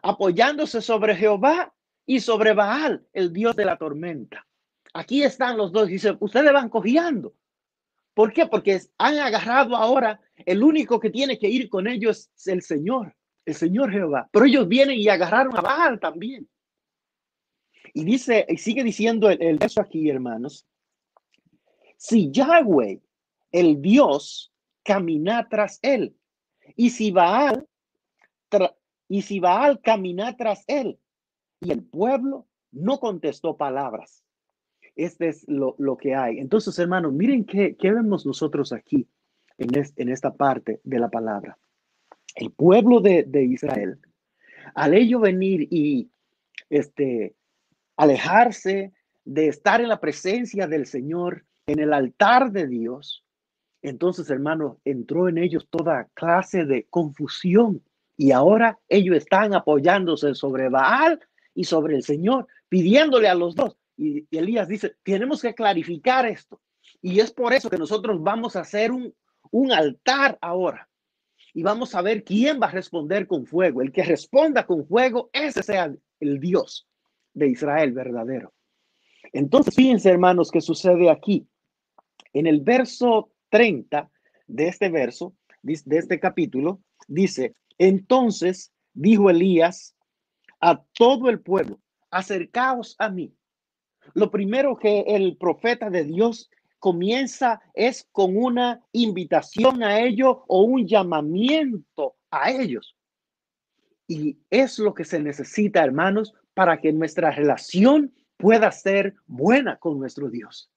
apoyándose 0.03 0.83
sobre 0.83 1.15
Jehová 1.15 1.73
y 2.05 2.19
sobre 2.19 2.55
Baal, 2.55 3.07
el 3.13 3.33
dios 3.33 3.55
de 3.55 3.67
la 3.67 3.77
tormenta. 3.77 4.45
Aquí 4.95 5.23
están 5.23 5.59
los 5.59 5.71
dos. 5.71 5.87
Dice, 5.87 6.17
ustedes 6.19 6.53
van 6.53 6.69
cogiendo. 6.69 7.37
¿Por 8.15 8.33
qué? 8.33 8.47
Porque 8.47 8.81
han 8.99 9.21
agarrado 9.21 9.77
ahora, 9.77 10.21
el 10.45 10.65
único 10.65 10.99
que 10.99 11.11
tiene 11.11 11.39
que 11.39 11.51
ir 11.51 11.69
con 11.69 11.87
ellos 11.87 12.29
es 12.37 12.49
el 12.49 12.63
Señor, 12.63 13.15
el 13.45 13.55
Señor 13.55 13.93
Jehová. 13.93 14.29
Pero 14.33 14.47
ellos 14.47 14.67
vienen 14.67 14.99
y 14.99 15.09
agarraron 15.09 15.57
a 15.57 15.61
Baal 15.61 16.01
también. 16.01 16.49
Y 17.95 18.03
dice, 18.05 18.45
y 18.49 18.57
sigue 18.57 18.83
diciendo 18.83 19.31
el, 19.31 19.41
el 19.41 19.57
verso 19.57 19.81
aquí, 19.81 20.11
hermanos. 20.11 20.67
Si 21.97 22.29
Yahweh, 22.33 23.01
el 23.53 23.81
Dios, 23.81 24.53
camina 24.87 25.49
tras 25.49 25.79
él, 25.83 26.17
y 26.77 26.91
si 26.91 27.11
Baal, 27.11 27.67
y 29.09 29.23
si 29.23 29.41
Baal 29.41 29.81
camina 29.81 30.37
tras 30.37 30.65
él, 30.67 30.99
y 31.61 31.73
el 31.73 31.83
pueblo 31.83 32.47
no 32.73 32.99
contestó 33.01 33.57
palabras. 33.57 34.23
Este 34.95 35.29
es 35.29 35.45
lo, 35.49 35.75
que 35.97 36.15
hay. 36.15 36.39
Entonces, 36.39 36.79
hermanos, 36.79 37.13
miren 37.13 37.45
qué, 37.45 37.77
qué 37.77 37.93
vemos 37.93 38.25
nosotros 38.25 38.73
aquí 38.73 39.07
en, 39.59 39.69
en 39.75 40.09
esta 40.09 40.35
parte 40.35 40.81
de 40.85 40.99
la 40.99 41.11
palabra. 41.11 41.59
El 42.35 42.51
pueblo 42.51 43.01
de, 43.01 43.25
de 43.25 43.45
Israel, 43.45 43.99
al 44.75 44.95
ello 44.95 45.21
venir 45.21 45.69
y 45.71 46.11
este, 46.71 47.35
alejarse 47.97 48.93
de 49.25 49.49
estar 49.49 49.81
en 49.81 49.89
la 49.89 50.01
presencia 50.01 50.67
del 50.67 50.87
Señor, 50.87 51.45
en 51.67 51.81
el 51.81 51.93
altar 51.93 52.53
de 52.53 52.67
Dios, 52.67 53.26
entonces, 53.87 54.29
hermano, 54.31 54.81
entró 54.85 55.29
en 55.29 55.39
ellos 55.39 55.69
toda 55.71 56.09
clase 56.15 56.65
de 56.65 56.87
confusión 56.91 57.85
y 58.17 58.33
ahora 58.33 58.81
ellos 58.89 59.17
están 59.17 59.55
apoyándose 59.55 60.35
sobre 60.35 60.69
Baal 60.69 61.21
y 61.55 61.63
sobre 61.63 61.95
el 61.95 62.03
Señor, 62.03 62.49
pidiéndole 62.69 63.29
a 63.29 63.37
los 63.37 63.55
dos. 63.55 63.77
Y, 63.97 64.27
Elías 64.37 64.67
dice, 64.67 64.97
tenemos 65.05 65.41
que 65.41 65.55
clarificar 65.55 66.27
esto. 66.27 66.61
Y 67.01 67.21
es 67.21 67.31
por 67.31 67.53
eso 67.53 67.71
que 67.71 67.79
nosotros 67.79 68.21
vamos 68.21 68.57
a 68.57 68.63
hacer 68.63 68.91
un, 68.91 69.15
un 69.53 69.71
altar 69.71 70.37
ahora. 70.41 70.89
Y 71.55 71.63
vamos 71.63 71.95
a 71.95 72.03
ver 72.03 72.25
quién 72.25 72.61
va 72.61 72.67
a 72.67 72.73
responder 72.73 73.29
con 73.29 73.47
fuego. 73.47 73.83
El 73.83 73.93
que 73.93 74.03
responda 74.03 74.67
con 74.67 74.85
fuego, 74.85 75.31
ese 75.33 75.63
sea 75.63 75.95
el 76.19 76.41
Dios 76.41 76.89
de 77.35 77.51
Israel 77.51 77.93
verdadero. 77.93 78.53
Entonces, 79.33 79.77
fíjense, 79.77 80.11
hermanos, 80.11 80.51
qué 80.51 80.61
sucede 80.61 81.09
aquí. 81.09 81.47
En 82.33 82.49
el 82.49 82.63
verso 82.63 83.31
30 83.49 84.11
de 84.47 84.69
este 84.69 84.89
verso, 84.89 85.35
de 85.63 85.99
este 85.99 86.21
capítulo, 86.21 86.81
dice, 87.09 87.55
entonces 87.79 88.73
dijo 88.95 89.31
Elías 89.31 89.97
a 90.61 90.83
todo 90.93 91.29
el 91.29 91.41
pueblo, 91.41 91.81
acercaos 92.11 92.97
a 92.99 93.11
mí. 93.11 93.35
Lo 94.15 94.31
primero 94.31 94.77
que 94.77 95.01
el 95.01 95.37
profeta 95.37 95.91
de 95.91 96.05
Dios 96.05 96.51
comienza 96.79 97.61
es 97.75 98.09
con 98.13 98.37
una 98.37 98.81
invitación 98.93 99.83
a 99.83 100.01
ellos 100.01 100.39
o 100.47 100.63
un 100.63 100.87
llamamiento 100.87 102.17
a 102.31 102.51
ellos. 102.51 102.97
Y 104.09 104.39
es 104.51 104.79
lo 104.79 104.95
que 104.95 105.05
se 105.05 105.19
necesita, 105.21 105.83
hermanos, 105.83 106.33
para 106.55 106.81
que 106.81 106.93
nuestra 106.93 107.31
relación 107.33 108.15
pueda 108.37 108.71
ser 108.71 109.17
buena 109.27 109.79
con 109.79 109.99
nuestro 109.99 110.31
Dios. 110.31 110.71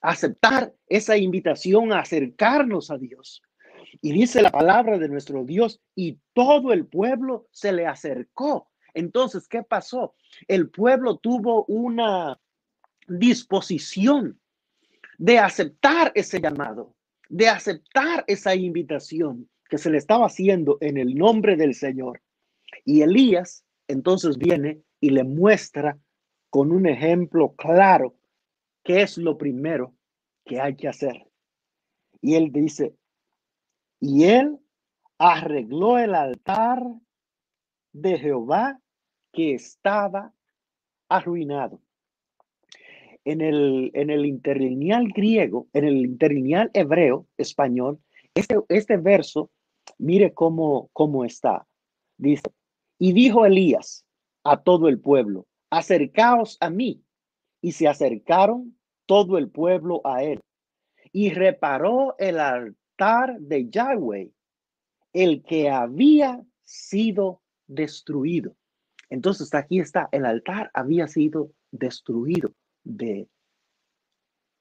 Aceptar 0.00 0.74
esa 0.88 1.16
invitación 1.16 1.92
a 1.92 2.00
acercarnos 2.00 2.90
a 2.90 2.98
Dios. 2.98 3.42
Y 4.00 4.12
dice 4.12 4.42
la 4.42 4.50
palabra 4.50 4.98
de 4.98 5.08
nuestro 5.08 5.44
Dios, 5.44 5.80
y 5.94 6.18
todo 6.32 6.72
el 6.72 6.86
pueblo 6.86 7.48
se 7.50 7.72
le 7.72 7.86
acercó. 7.86 8.68
Entonces, 8.94 9.48
¿qué 9.48 9.62
pasó? 9.62 10.14
El 10.48 10.70
pueblo 10.70 11.16
tuvo 11.16 11.64
una 11.66 12.38
disposición 13.08 14.40
de 15.18 15.38
aceptar 15.38 16.12
ese 16.14 16.40
llamado, 16.40 16.94
de 17.28 17.48
aceptar 17.48 18.24
esa 18.26 18.54
invitación 18.54 19.48
que 19.68 19.78
se 19.78 19.90
le 19.90 19.98
estaba 19.98 20.26
haciendo 20.26 20.78
en 20.80 20.96
el 20.96 21.14
nombre 21.14 21.56
del 21.56 21.74
Señor. 21.74 22.22
Y 22.84 23.02
Elías 23.02 23.64
entonces 23.88 24.38
viene 24.38 24.82
y 25.00 25.10
le 25.10 25.24
muestra 25.24 25.98
con 26.50 26.72
un 26.72 26.86
ejemplo 26.86 27.54
claro 27.56 28.14
qué 28.86 29.02
es 29.02 29.18
lo 29.18 29.36
primero 29.36 29.94
que 30.44 30.60
hay 30.60 30.76
que 30.76 30.86
hacer. 30.86 31.26
Y 32.20 32.36
él 32.36 32.52
dice, 32.52 32.94
y 33.98 34.24
él 34.24 34.60
arregló 35.18 35.98
el 35.98 36.14
altar 36.14 36.80
de 37.92 38.16
Jehová 38.16 38.80
que 39.32 39.54
estaba 39.54 40.32
arruinado. 41.08 41.80
En 43.24 43.40
el, 43.40 43.90
en 43.94 44.10
el 44.10 44.24
interlineal 44.24 45.08
griego, 45.08 45.66
en 45.72 45.84
el 45.84 45.96
interlineal 45.96 46.70
hebreo, 46.72 47.26
español, 47.38 47.98
este, 48.34 48.60
este 48.68 48.98
verso, 48.98 49.50
mire 49.98 50.32
cómo, 50.32 50.90
cómo 50.92 51.24
está. 51.24 51.66
Dice, 52.18 52.52
y 53.00 53.12
dijo 53.12 53.44
Elías, 53.44 54.04
a 54.44 54.62
todo 54.62 54.86
el 54.86 55.00
pueblo, 55.00 55.48
acercaos 55.70 56.56
a 56.60 56.70
mí. 56.70 57.02
Y 57.60 57.72
se 57.72 57.88
acercaron 57.88 58.78
todo 59.06 59.38
el 59.38 59.50
pueblo 59.50 60.00
a 60.04 60.22
él. 60.22 60.40
Y 61.12 61.30
reparó 61.30 62.14
el 62.18 62.38
altar 62.38 63.38
de 63.40 63.68
Yahweh 63.68 64.30
el 65.12 65.42
que 65.42 65.70
había 65.70 66.44
sido 66.64 67.40
destruido. 67.66 68.54
Entonces 69.08 69.54
aquí 69.54 69.80
está, 69.80 70.08
el 70.12 70.26
altar 70.26 70.70
había 70.74 71.08
sido 71.08 71.52
destruido 71.70 72.52
de, 72.84 73.28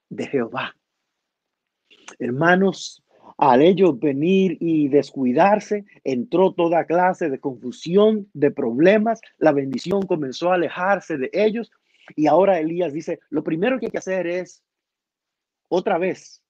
de 0.09 0.27
Jehová. 0.27 0.75
Hermanos, 2.19 3.03
al 3.37 3.61
ellos 3.61 3.99
venir 3.99 4.57
y 4.61 4.87
descuidarse, 4.87 5.85
entró 6.03 6.53
toda 6.53 6.85
clase 6.85 7.29
de 7.29 7.39
confusión, 7.39 8.29
de 8.33 8.51
problemas. 8.51 9.19
La 9.37 9.51
bendición 9.51 10.03
comenzó 10.03 10.51
a 10.51 10.55
alejarse 10.55 11.17
de 11.17 11.29
ellos. 11.33 11.71
Y 12.15 12.27
ahora 12.27 12.59
Elías 12.59 12.93
dice, 12.93 13.19
lo 13.29 13.43
primero 13.43 13.79
que 13.79 13.87
hay 13.87 13.91
que 13.91 13.97
hacer 13.97 14.27
es, 14.27 14.63
otra 15.69 15.97
vez, 15.97 16.43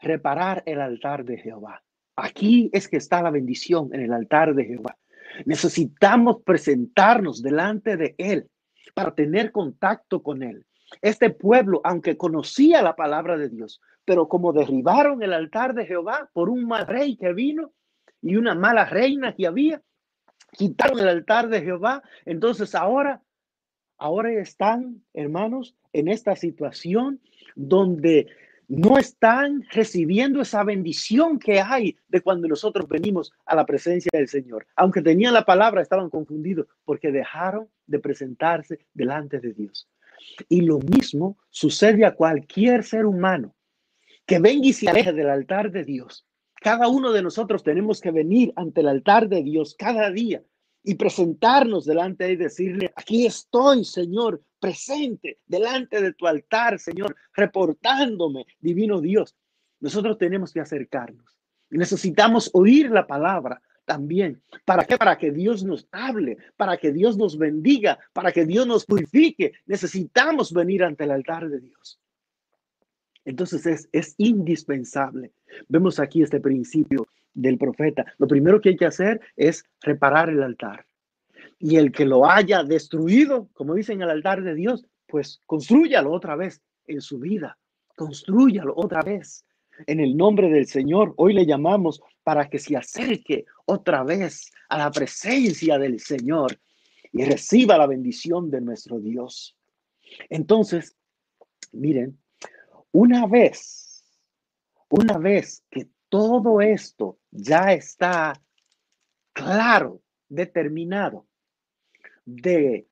reparar 0.00 0.62
el 0.66 0.80
altar 0.80 1.24
de 1.24 1.38
Jehová. 1.38 1.82
Aquí 2.16 2.68
es 2.72 2.88
que 2.88 2.96
está 2.96 3.22
la 3.22 3.30
bendición 3.30 3.90
en 3.92 4.00
el 4.00 4.12
altar 4.12 4.54
de 4.54 4.64
Jehová. 4.64 4.96
Necesitamos 5.44 6.42
presentarnos 6.44 7.42
delante 7.42 7.96
de 7.96 8.14
Él 8.18 8.48
para 8.94 9.14
tener 9.14 9.52
contacto 9.52 10.22
con 10.22 10.42
Él. 10.42 10.66
Este 11.02 11.30
pueblo, 11.30 11.80
aunque 11.84 12.16
conocía 12.16 12.82
la 12.82 12.96
palabra 12.96 13.36
de 13.36 13.48
Dios, 13.48 13.80
pero 14.04 14.28
como 14.28 14.52
derribaron 14.52 15.22
el 15.22 15.32
altar 15.32 15.74
de 15.74 15.86
Jehová 15.86 16.30
por 16.32 16.48
un 16.48 16.66
mal 16.66 16.86
rey 16.86 17.16
que 17.16 17.32
vino 17.32 17.72
y 18.22 18.36
una 18.36 18.54
mala 18.54 18.86
reina 18.86 19.34
que 19.34 19.46
había, 19.46 19.82
quitaron 20.52 20.98
el 20.98 21.08
altar 21.08 21.48
de 21.48 21.60
Jehová, 21.60 22.02
entonces 22.24 22.74
ahora, 22.74 23.22
ahora 23.98 24.32
están, 24.32 25.02
hermanos, 25.12 25.76
en 25.92 26.08
esta 26.08 26.36
situación 26.36 27.20
donde 27.54 28.28
no 28.68 28.98
están 28.98 29.64
recibiendo 29.70 30.42
esa 30.42 30.62
bendición 30.62 31.38
que 31.38 31.60
hay 31.60 31.96
de 32.08 32.20
cuando 32.20 32.46
nosotros 32.48 32.86
venimos 32.86 33.32
a 33.46 33.56
la 33.56 33.64
presencia 33.64 34.10
del 34.12 34.28
Señor. 34.28 34.66
Aunque 34.76 35.00
tenían 35.00 35.32
la 35.32 35.44
palabra, 35.44 35.80
estaban 35.80 36.10
confundidos 36.10 36.66
porque 36.84 37.10
dejaron 37.10 37.68
de 37.86 37.98
presentarse 37.98 38.78
delante 38.92 39.40
de 39.40 39.54
Dios. 39.54 39.88
Y 40.48 40.60
lo 40.62 40.78
mismo 40.80 41.38
sucede 41.48 42.04
a 42.04 42.14
cualquier 42.14 42.84
ser 42.84 43.06
humano 43.06 43.54
que 44.26 44.38
venga 44.38 44.66
y 44.66 44.74
se 44.74 44.88
aleje 44.88 45.14
del 45.14 45.30
altar 45.30 45.70
de 45.70 45.84
Dios. 45.84 46.26
Cada 46.60 46.88
uno 46.88 47.12
de 47.12 47.22
nosotros 47.22 47.62
tenemos 47.62 48.00
que 48.00 48.10
venir 48.10 48.52
ante 48.56 48.82
el 48.82 48.88
altar 48.88 49.28
de 49.28 49.42
Dios 49.42 49.74
cada 49.78 50.10
día 50.10 50.42
y 50.82 50.94
presentarnos 50.94 51.84
delante 51.84 52.24
de 52.24 52.30
él 52.30 52.40
y 52.40 52.44
decirle, 52.44 52.92
aquí 52.96 53.26
estoy, 53.26 53.84
Señor, 53.84 54.42
presente 54.58 55.38
delante 55.46 56.00
de 56.00 56.12
tu 56.14 56.26
altar, 56.26 56.78
Señor, 56.78 57.14
reportándome, 57.34 58.46
divino 58.60 59.00
Dios. 59.00 59.36
Nosotros 59.80 60.18
tenemos 60.18 60.52
que 60.52 60.60
acercarnos 60.60 61.38
y 61.70 61.78
necesitamos 61.78 62.50
oír 62.52 62.90
la 62.90 63.06
palabra 63.06 63.60
también. 63.84 64.42
¿Para? 64.64 64.84
Para 64.84 65.18
que 65.18 65.30
Dios 65.30 65.64
nos 65.64 65.88
hable, 65.92 66.36
para 66.56 66.76
que 66.76 66.92
Dios 66.92 67.16
nos 67.16 67.38
bendiga, 67.38 67.98
para 68.12 68.32
que 68.32 68.44
Dios 68.44 68.66
nos 68.66 68.84
purifique. 68.84 69.52
Necesitamos 69.66 70.52
venir 70.52 70.84
ante 70.84 71.04
el 71.04 71.10
altar 71.10 71.48
de 71.48 71.60
Dios. 71.60 72.00
Entonces 73.28 73.66
es, 73.66 73.90
es 73.92 74.14
indispensable. 74.16 75.32
Vemos 75.68 76.00
aquí 76.00 76.22
este 76.22 76.40
principio 76.40 77.06
del 77.34 77.58
profeta. 77.58 78.06
Lo 78.16 78.26
primero 78.26 78.58
que 78.58 78.70
hay 78.70 78.76
que 78.76 78.86
hacer 78.86 79.20
es 79.36 79.66
reparar 79.82 80.30
el 80.30 80.42
altar. 80.42 80.86
Y 81.58 81.76
el 81.76 81.92
que 81.92 82.06
lo 82.06 82.24
haya 82.24 82.62
destruido, 82.62 83.50
como 83.52 83.74
dicen 83.74 84.00
el 84.00 84.08
altar 84.08 84.42
de 84.42 84.54
Dios, 84.54 84.86
pues 85.06 85.42
construyalo 85.44 86.10
otra 86.10 86.36
vez 86.36 86.62
en 86.86 87.02
su 87.02 87.18
vida. 87.18 87.58
Construyalo 87.96 88.72
otra 88.74 89.02
vez. 89.02 89.44
En 89.86 90.00
el 90.00 90.16
nombre 90.16 90.48
del 90.48 90.66
Señor, 90.66 91.12
hoy 91.18 91.34
le 91.34 91.44
llamamos 91.44 92.00
para 92.24 92.48
que 92.48 92.58
se 92.58 92.78
acerque 92.78 93.44
otra 93.66 94.04
vez 94.04 94.50
a 94.70 94.78
la 94.78 94.90
presencia 94.90 95.76
del 95.76 96.00
Señor 96.00 96.58
y 97.12 97.26
reciba 97.26 97.76
la 97.76 97.86
bendición 97.86 98.50
de 98.50 98.62
nuestro 98.62 98.98
Dios. 98.98 99.54
Entonces, 100.30 100.96
miren, 101.72 102.18
una 102.92 103.26
vez, 103.26 104.04
una 104.88 105.18
vez 105.18 105.64
que 105.70 105.88
todo 106.08 106.60
esto 106.60 107.18
ya 107.30 107.72
está 107.72 108.40
claro, 109.32 110.02
determinado, 110.28 111.26
de 112.24 112.86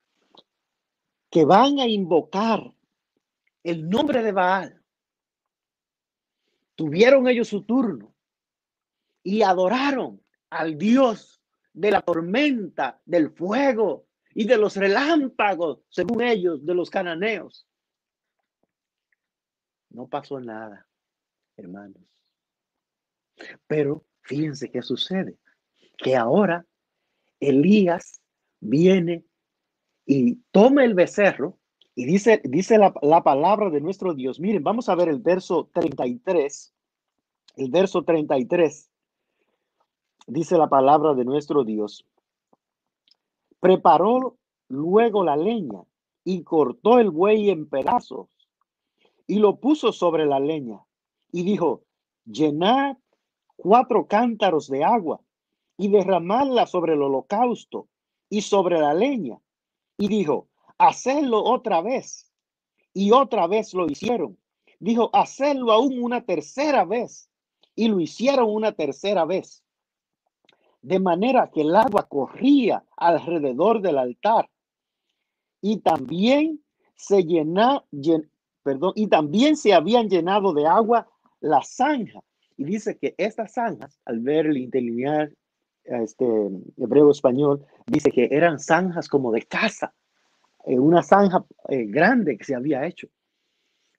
que 1.29 1.45
van 1.45 1.79
a 1.79 1.87
invocar 1.87 2.73
el 3.63 3.89
nombre 3.89 4.23
de 4.23 4.31
Baal, 4.31 4.81
tuvieron 6.75 7.27
ellos 7.27 7.49
su 7.49 7.63
turno 7.63 8.15
y 9.23 9.41
adoraron 9.41 10.21
al 10.49 10.77
Dios 10.77 11.41
de 11.73 11.91
la 11.91 12.01
tormenta, 12.01 13.01
del 13.05 13.31
fuego 13.31 14.07
y 14.33 14.45
de 14.45 14.57
los 14.57 14.77
relámpagos, 14.77 15.81
según 15.89 16.23
ellos, 16.23 16.65
de 16.65 16.73
los 16.73 16.89
cananeos. 16.89 17.66
No 19.89 20.07
pasó 20.07 20.39
nada, 20.39 20.87
hermanos. 21.55 22.03
Pero 23.67 24.03
fíjense 24.21 24.69
qué 24.69 24.81
sucede. 24.81 25.37
Que 25.97 26.15
ahora 26.15 26.65
Elías 27.39 28.21
viene 28.59 29.23
y 30.05 30.35
toma 30.51 30.83
el 30.83 30.93
becerro 30.93 31.57
y 31.95 32.05
dice, 32.05 32.41
dice 32.43 32.77
la, 32.77 32.93
la, 33.01 33.23
palabra 33.23 33.69
de 33.69 33.81
nuestro 33.81 34.13
Dios. 34.13 34.39
Miren, 34.39 34.63
vamos 34.63 34.87
a 34.89 34.95
ver 34.95 35.09
el 35.09 35.19
verso 35.19 35.69
33. 35.73 36.73
El 37.55 37.71
verso 37.71 38.03
33. 38.03 38.91
Dice 40.27 40.57
la 40.57 40.69
palabra 40.69 41.13
de 41.13 41.25
nuestro 41.25 41.63
Dios. 41.63 42.05
Preparó 43.59 44.37
luego 44.67 45.23
la 45.23 45.35
leña 45.35 45.81
y 46.23 46.43
cortó 46.43 46.99
el 46.99 47.09
buey 47.09 47.49
en 47.49 47.67
pedazos 47.67 48.27
y 49.27 49.39
lo 49.39 49.57
puso 49.57 49.91
sobre 49.91 50.25
la 50.25 50.39
leña 50.39 50.79
y 51.31 51.43
dijo, 51.43 51.83
llenad 52.25 52.97
cuatro 53.57 54.07
cántaros 54.07 54.69
de 54.69 54.83
agua 54.83 55.19
y 55.77 55.89
derramadla 55.89 56.65
sobre 56.65 56.93
el 56.93 57.01
holocausto 57.01 57.87
y 58.29 58.41
sobre 58.41 58.79
la 58.79 58.93
leña. 58.93 59.37
Y 59.97 60.07
dijo, 60.07 60.47
hacedlo 60.77 61.43
otra 61.43 61.81
vez. 61.81 62.31
Y 62.93 63.11
otra 63.11 63.47
vez 63.47 63.73
lo 63.73 63.85
hicieron. 63.87 64.37
Dijo, 64.79 65.09
hacedlo 65.13 65.71
aún 65.71 66.01
una 66.01 66.25
tercera 66.25 66.85
vez. 66.85 67.29
Y 67.75 67.89
lo 67.89 67.99
hicieron 67.99 68.49
una 68.49 68.71
tercera 68.71 69.25
vez. 69.25 69.63
De 70.81 70.99
manera 70.99 71.51
que 71.51 71.61
el 71.61 71.75
agua 71.75 72.07
corría 72.07 72.83
alrededor 72.95 73.81
del 73.81 73.97
altar. 73.97 74.49
Y 75.61 75.77
también 75.77 76.63
se 76.95 77.23
llenó, 77.23 77.85
y 78.95 79.07
también 79.07 79.57
se 79.57 79.73
habían 79.73 80.09
llenado 80.09 80.53
de 80.53 80.65
agua 80.65 81.07
la 81.39 81.61
zanja. 81.63 82.21
Y 82.57 82.63
dice 82.63 82.97
que 82.97 83.13
estas 83.17 83.53
zanjas, 83.53 83.99
al 84.05 84.19
ver 84.19 84.47
el 84.47 84.57
interlinear 84.57 85.31
este 85.83 86.25
hebreo 86.77 87.11
español, 87.11 87.65
dice 87.85 88.11
que 88.11 88.27
eran 88.31 88.59
zanjas 88.59 89.07
como 89.07 89.31
de 89.31 89.43
casa, 89.43 89.93
eh, 90.65 90.77
una 90.77 91.01
zanja 91.03 91.45
eh, 91.69 91.85
grande 91.85 92.37
que 92.37 92.43
se 92.43 92.55
había 92.55 92.85
hecho. 92.85 93.07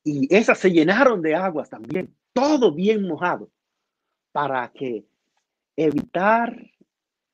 Y 0.04 0.34
esas 0.34 0.58
se 0.58 0.70
llenaron 0.70 1.22
de 1.22 1.34
aguas 1.34 1.70
también, 1.70 2.14
todo 2.32 2.72
bien 2.72 3.06
mojado, 3.06 3.50
para 4.32 4.70
que 4.72 5.04
evitar 5.76 6.56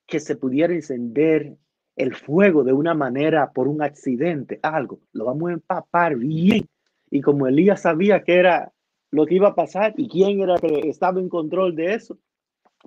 que 0.06 0.20
se 0.20 0.36
pudiera 0.36 0.74
encender 0.74 1.56
el 1.96 2.14
fuego 2.14 2.64
de 2.64 2.72
una 2.72 2.94
manera 2.94 3.52
por 3.52 3.68
un 3.68 3.82
accidente, 3.82 4.58
algo, 4.62 5.00
lo 5.12 5.24
vamos 5.24 5.50
a 5.50 5.54
empapar 5.54 6.16
bien 6.16 6.68
y 7.14 7.20
como 7.20 7.46
Elías 7.46 7.82
sabía 7.82 8.24
que 8.24 8.34
era 8.34 8.72
lo 9.12 9.24
que 9.24 9.36
iba 9.36 9.46
a 9.46 9.54
pasar 9.54 9.94
y 9.96 10.08
quién 10.08 10.40
era 10.40 10.58
que 10.58 10.88
estaba 10.88 11.20
en 11.20 11.28
control 11.28 11.76
de 11.76 11.94
eso, 11.94 12.18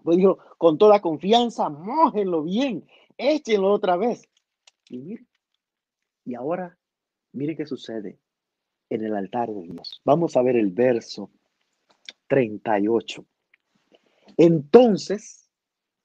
pues 0.04 0.18
dijo, 0.18 0.38
con 0.58 0.78
toda 0.78 1.00
confianza, 1.00 1.70
mójenlo 1.70 2.44
bien, 2.44 2.86
échenlo 3.18 3.72
otra 3.72 3.96
vez. 3.96 4.28
Y 4.90 4.98
mire, 4.98 5.26
y 6.26 6.36
ahora, 6.36 6.78
mire 7.32 7.56
qué 7.56 7.66
sucede 7.66 8.20
en 8.90 9.06
el 9.06 9.16
altar 9.16 9.50
de 9.50 9.62
Dios. 9.62 10.02
Vamos 10.04 10.36
a 10.36 10.42
ver 10.42 10.58
el 10.58 10.72
verso 10.72 11.32
38. 12.28 13.26
Entonces 14.36 15.50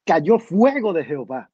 cayó 0.05 0.39
fuego 0.39 0.93
de 0.93 1.05
Jehová 1.05 1.51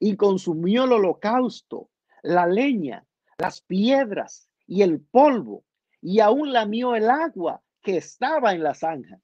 y 0.00 0.16
consumió 0.16 0.86
el 0.86 0.92
holocausto, 0.94 1.88
la 2.24 2.48
leña, 2.48 3.06
las 3.38 3.60
piedras 3.60 4.48
y 4.66 4.82
el 4.82 5.00
polvo 5.00 5.62
y 6.04 6.20
aún 6.20 6.52
lamió 6.52 6.94
el 6.94 7.10
agua 7.10 7.60
que 7.82 7.96
estaba 7.96 8.52
en 8.52 8.62
la 8.62 8.74
zanja. 8.74 9.18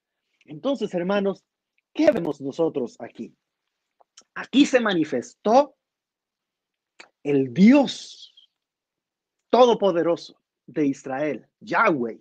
Entonces, 0.45 0.93
hermanos, 0.95 1.45
¿qué 1.93 2.11
vemos 2.11 2.41
nosotros 2.41 2.97
aquí? 2.99 3.33
Aquí 4.35 4.67
se 4.67 4.81
manifestó 4.81 5.77
el 7.23 7.55
Dios 7.55 8.35
todopoderoso 9.51 10.41
de 10.67 10.87
Israel, 10.87 11.47
Yahweh, 11.61 12.21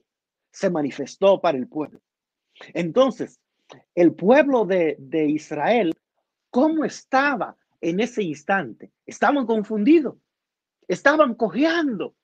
se 0.52 0.69
manifestó 0.69 1.39
para 1.39 1.58
el 1.58 1.67
pueblo. 1.67 2.02
Entonces, 2.74 3.39
el 3.95 4.13
pueblo 4.13 4.65
de, 4.65 4.95
de 5.00 5.30
Israel 5.30 5.95
¿Cómo 6.50 6.84
estaba 6.84 7.56
en 7.80 8.00
ese 8.00 8.24
instante? 8.24 8.91
Estaban 9.06 9.45
confundidos, 9.45 10.15
estaban 10.88 11.36
cojeando. 11.36 12.15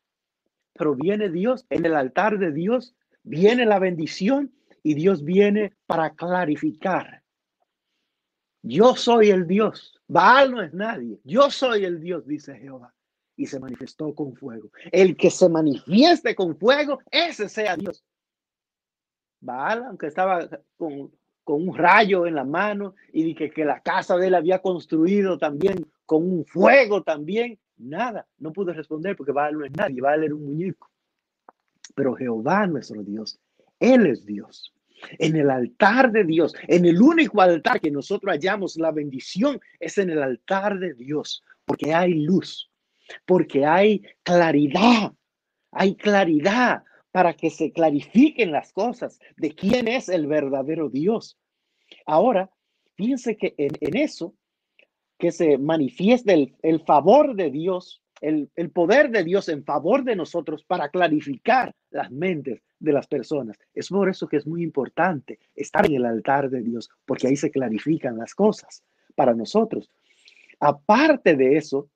Pero 0.77 0.95
viene 0.95 1.29
Dios 1.29 1.65
en 1.69 1.85
el 1.85 1.95
altar 1.95 2.38
de 2.38 2.51
Dios, 2.51 2.95
viene 3.23 3.65
la 3.65 3.79
bendición 3.79 4.53
y 4.83 4.93
Dios 4.93 5.23
viene 5.23 5.73
para 5.88 6.11
clarificar. 6.11 7.23
Yo 8.61 8.95
soy 8.95 9.29
el 9.29 9.47
Dios. 9.47 9.99
Baal 10.07 10.51
no 10.51 10.61
es 10.61 10.73
nadie. 10.73 11.19
Yo 11.23 11.49
soy 11.49 11.85
el 11.85 12.01
Dios, 12.01 12.27
dice 12.27 12.57
Jehová. 12.57 12.93
Y 13.38 13.47
se 13.47 13.59
manifestó 13.59 14.13
con 14.13 14.35
fuego. 14.35 14.69
El 14.91 15.15
que 15.15 15.29
se 15.29 15.49
manifieste 15.49 16.35
con 16.35 16.57
fuego, 16.57 16.99
ese 17.11 17.47
sea 17.47 17.75
Dios. 17.75 18.03
Baal, 19.39 19.83
aunque 19.83 20.07
estaba 20.07 20.47
con, 20.77 21.11
un 21.45 21.77
rayo 21.77 22.25
en 22.25 22.35
la 22.35 22.43
mano 22.43 22.95
y 23.13 23.35
que, 23.35 23.51
que 23.51 23.65
la 23.65 23.81
casa 23.81 24.17
de 24.17 24.27
él 24.27 24.35
había 24.35 24.61
construido 24.61 25.38
también 25.38 25.85
con 26.05 26.23
un 26.23 26.45
fuego 26.45 27.03
también, 27.03 27.59
nada, 27.77 28.27
no 28.38 28.53
pudo 28.53 28.73
responder 28.73 29.15
porque 29.15 29.31
Baal 29.31 29.57
no 29.57 29.65
es 29.65 29.71
nadie, 29.71 30.01
Baal 30.01 30.23
era 30.23 30.35
un 30.35 30.45
muñeco. 30.45 30.89
Pero 31.95 32.15
Jehová 32.15 32.67
nuestro 32.67 33.03
Dios, 33.03 33.39
Él 33.79 34.05
es 34.07 34.25
Dios. 34.25 34.73
En 35.19 35.35
el 35.35 35.49
altar 35.49 36.11
de 36.11 36.23
Dios, 36.23 36.55
en 36.67 36.85
el 36.85 37.01
único 37.01 37.41
altar 37.41 37.81
que 37.81 37.91
nosotros 37.91 38.33
hallamos 38.33 38.77
la 38.77 38.91
bendición, 38.91 39.59
es 39.79 39.97
en 39.97 40.09
el 40.09 40.23
altar 40.23 40.79
de 40.79 40.93
Dios, 40.93 41.43
porque 41.65 41.93
hay 41.93 42.13
luz, 42.13 42.71
porque 43.25 43.65
hay 43.65 44.03
claridad, 44.23 45.13
hay 45.71 45.95
claridad 45.95 46.83
para 47.11 47.33
que 47.33 47.49
se 47.49 47.71
clarifiquen 47.71 48.51
las 48.51 48.73
cosas 48.73 49.19
de 49.38 49.53
quién 49.53 49.88
es 49.88 50.09
el 50.09 50.27
verdadero 50.27 50.89
Dios. 50.89 51.38
Ahora, 52.05 52.51
fíjense 52.95 53.38
que 53.38 53.55
en, 53.57 53.95
eso, 53.95 54.33
que 55.17 55.32
se 55.32 55.58
manifiesta 55.58 56.34
el, 56.34 56.56
el 56.62 56.82
favor 56.82 57.36
de 57.36 57.49
Dios, 57.51 58.01
el, 58.21 58.49
el, 58.56 58.69
poder 58.71 59.12
de 59.12 59.23
Dios 59.23 59.49
en 59.49 59.63
favor 59.63 60.04
de 60.04 60.15
nosotros 60.15 60.63
para 60.63 60.89
clarificar 60.89 61.73
las 61.91 62.12
mentes 62.12 62.62
de 62.80 62.93
las 62.93 63.08
personas. 63.08 63.58
Es 63.73 63.89
por 63.89 64.10
eso 64.10 64.28
que 64.28 64.38
es 64.38 64.47
muy 64.47 64.63
importante 64.63 65.39
estar 65.56 65.86
en 65.86 65.95
el 65.95 66.06
altar 66.06 66.49
de 66.49 66.62
Dios, 66.62 66.89
porque 67.06 67.28
ahí 67.28 67.36
se 67.36 67.51
clarifican 67.51 68.17
las 68.17 68.34
cosas 68.34 68.84
para 69.15 69.34
nosotros. 69.34 69.89
Aparte 70.60 71.36
de 71.36 71.58
eso, 71.58 71.89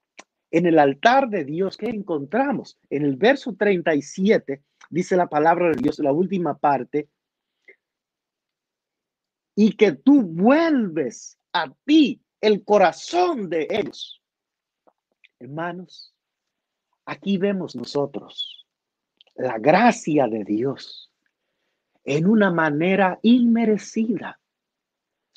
en 0.52 0.66
el 0.66 0.80
altar 0.80 1.30
de 1.30 1.46
Dios, 1.46 1.78
¿qué 1.78 1.88
encontramos? 1.88 2.78
En 2.90 3.04
el 3.04 3.16
verso 3.16 3.54
37 3.54 4.62
dice 4.90 5.16
la 5.16 5.28
palabra 5.28 5.70
de 5.70 5.82
Dios, 5.82 6.00
la 6.00 6.12
última 6.12 6.58
parte, 6.58 7.08
y 9.56 9.74
que 9.74 9.92
tú 9.92 10.24
vuelves 10.24 11.38
a 11.54 11.72
ti 11.86 12.22
el 12.42 12.64
corazón 12.64 13.50
de 13.50 13.68
ellos. 13.70 14.22
Hermanos, 15.40 16.14
aquí 17.06 17.38
vemos 17.38 17.76
nosotros 17.76 18.66
la 19.36 19.58
gracia 19.58 20.28
de 20.28 20.44
Dios 20.44 21.12
en 22.04 22.28
una 22.28 22.52
manera 22.52 23.20
inmerecida 23.22 24.40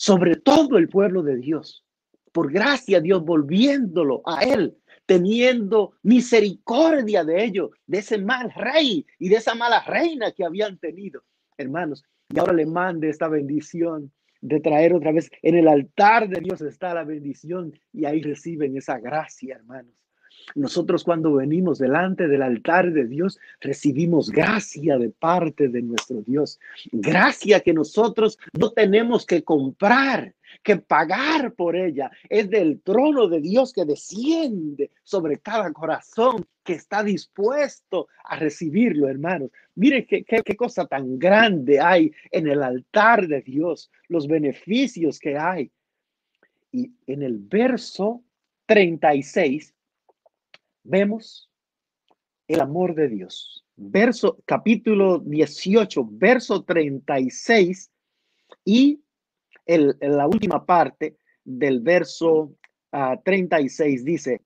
sobre 0.03 0.35
todo 0.35 0.79
el 0.79 0.89
pueblo 0.89 1.23
de 1.23 1.37
Dios. 1.37 1.85
Por 2.33 2.51
gracia 2.53 3.01
Dios 3.01 3.25
volviéndolo 3.25 4.21
a 4.27 4.43
Él, 4.43 4.77
teniendo 5.07 5.93
misericordia 6.03 7.23
de 7.23 7.45
ellos, 7.45 7.71
de 7.87 7.99
ese 7.99 8.19
mal 8.19 8.53
rey 8.53 9.07
y 9.21 9.29
de 9.29 9.37
esa 9.37 9.55
mala 9.55 9.85
reina 9.85 10.33
que 10.33 10.45
habían 10.45 10.77
tenido. 10.79 11.23
Hermanos, 11.57 12.05
y 12.31 12.39
ahora 12.41 12.53
le 12.53 12.67
mande 12.67 13.11
esta 13.11 13.29
bendición 13.29 14.13
de 14.43 14.61
traer 14.61 14.93
otra 14.93 15.13
vez 15.13 15.31
en 15.41 15.55
el 15.55 15.69
altar 15.69 16.29
de 16.29 16.41
Dios 16.41 16.61
está 16.61 16.93
la 16.93 17.05
bendición 17.05 17.73
y 17.93 18.05
ahí 18.05 18.21
reciben 18.21 18.77
esa 18.77 18.99
gracia, 18.99 19.55
hermanos. 19.55 20.02
Nosotros 20.55 21.05
cuando 21.05 21.35
venimos 21.35 21.79
delante 21.79 22.29
del 22.29 22.43
altar 22.43 22.93
de 22.93 23.07
Dios, 23.07 23.39
recibimos 23.61 24.31
gracia 24.31 24.99
de 24.99 25.11
parte 25.11 25.69
de 25.69 25.83
nuestro 25.83 26.23
Dios. 26.23 26.59
Gracia 26.91 27.61
que 27.61 27.73
nosotros 27.73 28.39
no 28.53 28.71
tenemos 28.71 29.27
que 29.27 29.43
comprar, 29.43 30.35
que 30.63 30.77
pagar 30.77 31.55
por 31.55 31.77
ella. 31.77 32.11
Es 32.29 32.51
del 32.51 32.81
trono 32.83 33.29
de 33.29 33.41
Dios 33.41 33.73
que 33.73 33.85
desciende 33.85 34.91
sobre 35.03 35.39
cada 35.39 35.73
corazón 35.73 36.47
que 36.65 36.75
está 36.75 37.03
dispuesto 37.03 38.09
a 38.25 38.37
recibirlo, 38.37 39.09
hermanos. 39.09 39.51
Mire 39.75 40.07
qué, 40.07 40.25
qué, 40.25 40.43
qué 40.43 40.57
cosa 40.57 40.87
tan 40.87 41.19
grande 41.19 41.81
hay 41.81 42.13
en 42.31 42.47
el 42.47 42.63
altar 42.63 43.27
de 43.27 43.41
Dios, 43.43 43.91
los 44.09 44.29
beneficios 44.29 45.19
que 45.19 45.37
hay. 45.37 45.71
Y 46.71 46.93
en 47.07 47.23
el 47.23 47.39
verso 47.39 48.23
36 48.67 49.75
vemos 50.83 51.51
el 52.49 52.61
amor 52.61 52.95
de 52.95 53.09
Dios. 53.09 53.65
Verso 53.77 54.39
capítulo 54.45 55.19
18, 55.19 56.07
verso 56.11 56.63
36 56.65 57.91
y 58.65 59.03
el, 59.67 59.97
la 60.01 60.27
última 60.27 60.65
parte 60.65 61.17
del 61.45 61.81
verso 61.81 62.55
36 63.25 64.01
ah, 64.01 64.05
dice, 64.05 64.43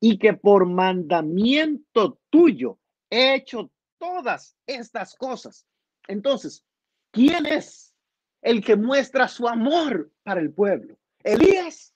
y 0.00 0.18
que 0.18 0.34
por 0.34 0.66
mandamiento 0.66 2.20
tuyo 2.30 2.78
he 3.10 3.34
hecho 3.34 3.70
todas 3.98 4.56
estas 4.66 5.14
cosas. 5.16 5.66
Entonces, 6.06 6.64
¿quién 7.10 7.46
es 7.46 7.94
el 8.42 8.62
que 8.62 8.76
muestra 8.76 9.26
su 9.28 9.48
amor 9.48 10.10
para 10.22 10.40
el 10.40 10.52
pueblo? 10.52 10.98
¿Elías 11.24 11.94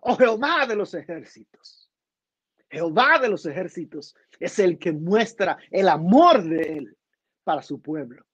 o 0.00 0.16
Jehová 0.16 0.66
de 0.66 0.76
los 0.76 0.94
ejércitos? 0.94 1.87
Jehová 2.70 3.18
de 3.20 3.28
los 3.28 3.46
ejércitos 3.46 4.14
es 4.38 4.58
el 4.58 4.78
que 4.78 4.92
muestra 4.92 5.58
el 5.70 5.88
amor 5.88 6.42
de 6.42 6.78
él 6.78 6.96
para 7.44 7.62
su 7.62 7.80
pueblo. 7.80 8.24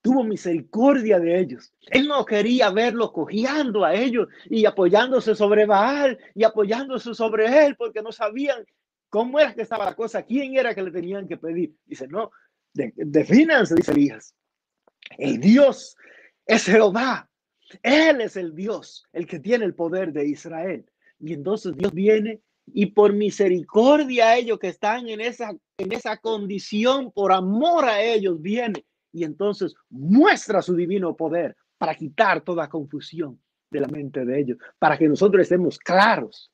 Tuvo 0.00 0.24
misericordia 0.24 1.18
de 1.18 1.38
ellos. 1.38 1.72
Él 1.90 2.08
no 2.08 2.24
quería 2.24 2.70
verlos 2.70 3.12
cogiendo 3.12 3.84
a 3.84 3.94
ellos 3.94 4.28
y 4.46 4.64
apoyándose 4.66 5.34
sobre 5.34 5.66
Baal 5.66 6.18
y 6.34 6.44
apoyándose 6.44 7.14
sobre 7.14 7.66
él 7.66 7.76
porque 7.76 8.02
no 8.02 8.10
sabían 8.10 8.64
cómo 9.08 9.38
era 9.38 9.54
que 9.54 9.62
estaba 9.62 9.84
la 9.84 9.94
cosa, 9.94 10.22
quién 10.22 10.56
era 10.56 10.74
que 10.74 10.82
le 10.82 10.90
tenían 10.90 11.28
que 11.28 11.36
pedir. 11.36 11.74
Dice, 11.84 12.08
no, 12.08 12.30
de, 12.72 12.92
defínanse, 12.96 13.74
dice 13.74 13.92
Elías. 13.92 14.34
El 15.18 15.38
Dios 15.38 15.96
es 16.46 16.64
Jehová. 16.64 17.28
Él 17.82 18.20
es 18.20 18.36
el 18.36 18.54
Dios, 18.54 19.06
el 19.12 19.26
que 19.26 19.38
tiene 19.38 19.64
el 19.64 19.74
poder 19.74 20.12
de 20.12 20.26
Israel. 20.26 20.84
Y 21.20 21.32
entonces 21.32 21.76
Dios 21.76 21.92
viene 21.92 22.40
y 22.74 22.86
por 22.86 23.12
misericordia 23.12 24.28
a 24.28 24.36
ellos 24.36 24.58
que 24.58 24.68
están 24.68 25.08
en 25.08 25.20
esa, 25.20 25.50
en 25.78 25.92
esa 25.92 26.16
condición, 26.16 27.12
por 27.12 27.32
amor 27.32 27.84
a 27.84 28.02
ellos, 28.02 28.40
viene 28.40 28.84
y 29.12 29.24
entonces 29.24 29.74
muestra 29.90 30.62
su 30.62 30.74
divino 30.74 31.14
poder 31.14 31.56
para 31.78 31.94
quitar 31.94 32.40
toda 32.40 32.68
confusión 32.68 33.40
de 33.70 33.80
la 33.80 33.88
mente 33.88 34.24
de 34.24 34.40
ellos, 34.40 34.58
para 34.78 34.96
que 34.96 35.08
nosotros 35.08 35.42
estemos 35.42 35.78
claros. 35.78 36.50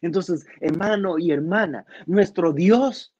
Entonces, 0.00 0.46
hermano 0.60 1.18
y 1.18 1.30
hermana, 1.30 1.84
nuestro 2.06 2.52
Dios 2.52 3.14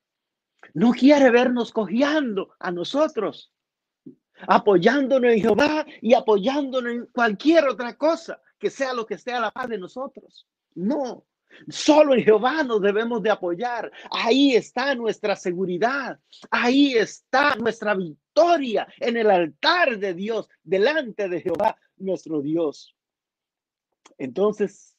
no 0.75 0.93
quiere 0.93 1.31
vernos 1.31 1.73
cojeando 1.73 2.55
a 2.59 2.71
nosotros, 2.71 3.53
apoyándonos 4.49 5.33
en 5.33 5.41
Jehová 5.41 5.87
y 6.01 6.15
apoyándonos 6.15 6.93
en 6.93 7.07
cualquier 7.07 7.69
otra 7.69 7.97
cosa 7.97 8.41
que 8.59 8.71
sea 8.71 8.95
lo 8.95 9.07
que 9.07 9.15
esté 9.15 9.33
a 9.33 9.41
la 9.41 9.51
paz 9.51 9.69
de 9.69 9.79
nosotros. 9.79 10.49
No, 10.75 11.27
Solo 11.69 12.15
en 12.15 12.25
Jehová 12.25 12.63
nos 12.63 12.81
debemos 12.81 13.23
de 13.23 13.31
apoyar. 13.31 13.91
Ahí 14.11 14.55
está 14.55 14.95
nuestra 14.95 15.37
seguridad. 15.37 16.19
Ahí 16.51 16.95
está 16.95 17.57
nuestra 17.57 17.95
victoria 17.95 18.87
en 18.99 19.17
el 19.17 19.31
altar 19.31 19.99
de 19.99 20.15
Dios, 20.15 20.49
delante 20.63 21.29
de 21.29 21.41
Jehová, 21.41 21.77
nuestro 21.97 22.41
Dios. 22.41 22.97
Entonces, 24.19 24.97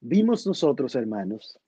vimos 0.00 0.46
nosotros, 0.46 0.94
hermanos, 0.94 1.58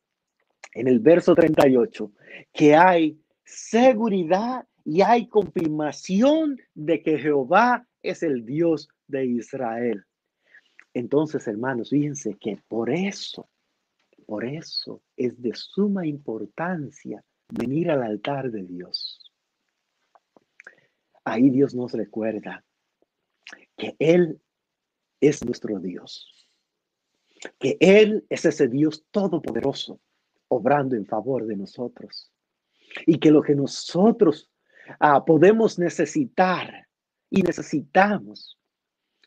en 0.73 0.89
el 0.89 1.01
verso 1.01 1.35
38, 1.35 2.13
que 2.53 2.75
hay 2.75 3.19
seguridad 3.45 4.67
y 4.85 5.03
hay 5.03 5.29
confirmación 5.29 6.59
de 6.75 7.03
que 7.03 7.19
Jehová 7.19 7.87
es 8.03 8.23
el 8.23 8.45
Dios 8.45 8.89
de 9.07 9.27
Israel. 9.27 10.05
Entonces, 10.97 11.47
hermanos, 11.47 11.91
fíjense 11.91 12.39
que 12.41 12.57
por 12.69 12.89
eso, 12.89 13.51
por 14.25 14.47
eso 14.47 15.03
es 15.15 15.39
de 15.43 15.53
suma 15.55 16.07
importancia 16.07 17.23
venir 17.51 17.91
al 17.91 18.03
altar 18.03 18.51
de 18.51 18.63
Dios. 18.63 19.31
Ahí 21.23 21.51
Dios 21.51 21.75
nos 21.75 21.93
recuerda 21.93 22.65
que 23.77 23.95
Él 23.99 24.41
es 25.21 25.45
nuestro 25.45 25.81
Dios, 25.81 26.49
que 27.59 27.77
Él 27.79 28.25
es 28.31 28.47
ese 28.47 28.67
Dios 28.67 29.05
todopoderoso, 29.11 30.01
obrando 30.49 30.97
en 30.97 31.05
favor 31.05 31.45
de 31.45 31.57
nosotros, 31.57 32.33
y 33.07 33.19
que 33.19 33.31
lo 33.31 33.43
que 33.43 33.55
nosotros 33.55 34.51
ah, 34.99 35.23
podemos 35.27 35.79
necesitar 35.79 36.89
y 37.29 37.43
necesitamos 37.43 38.59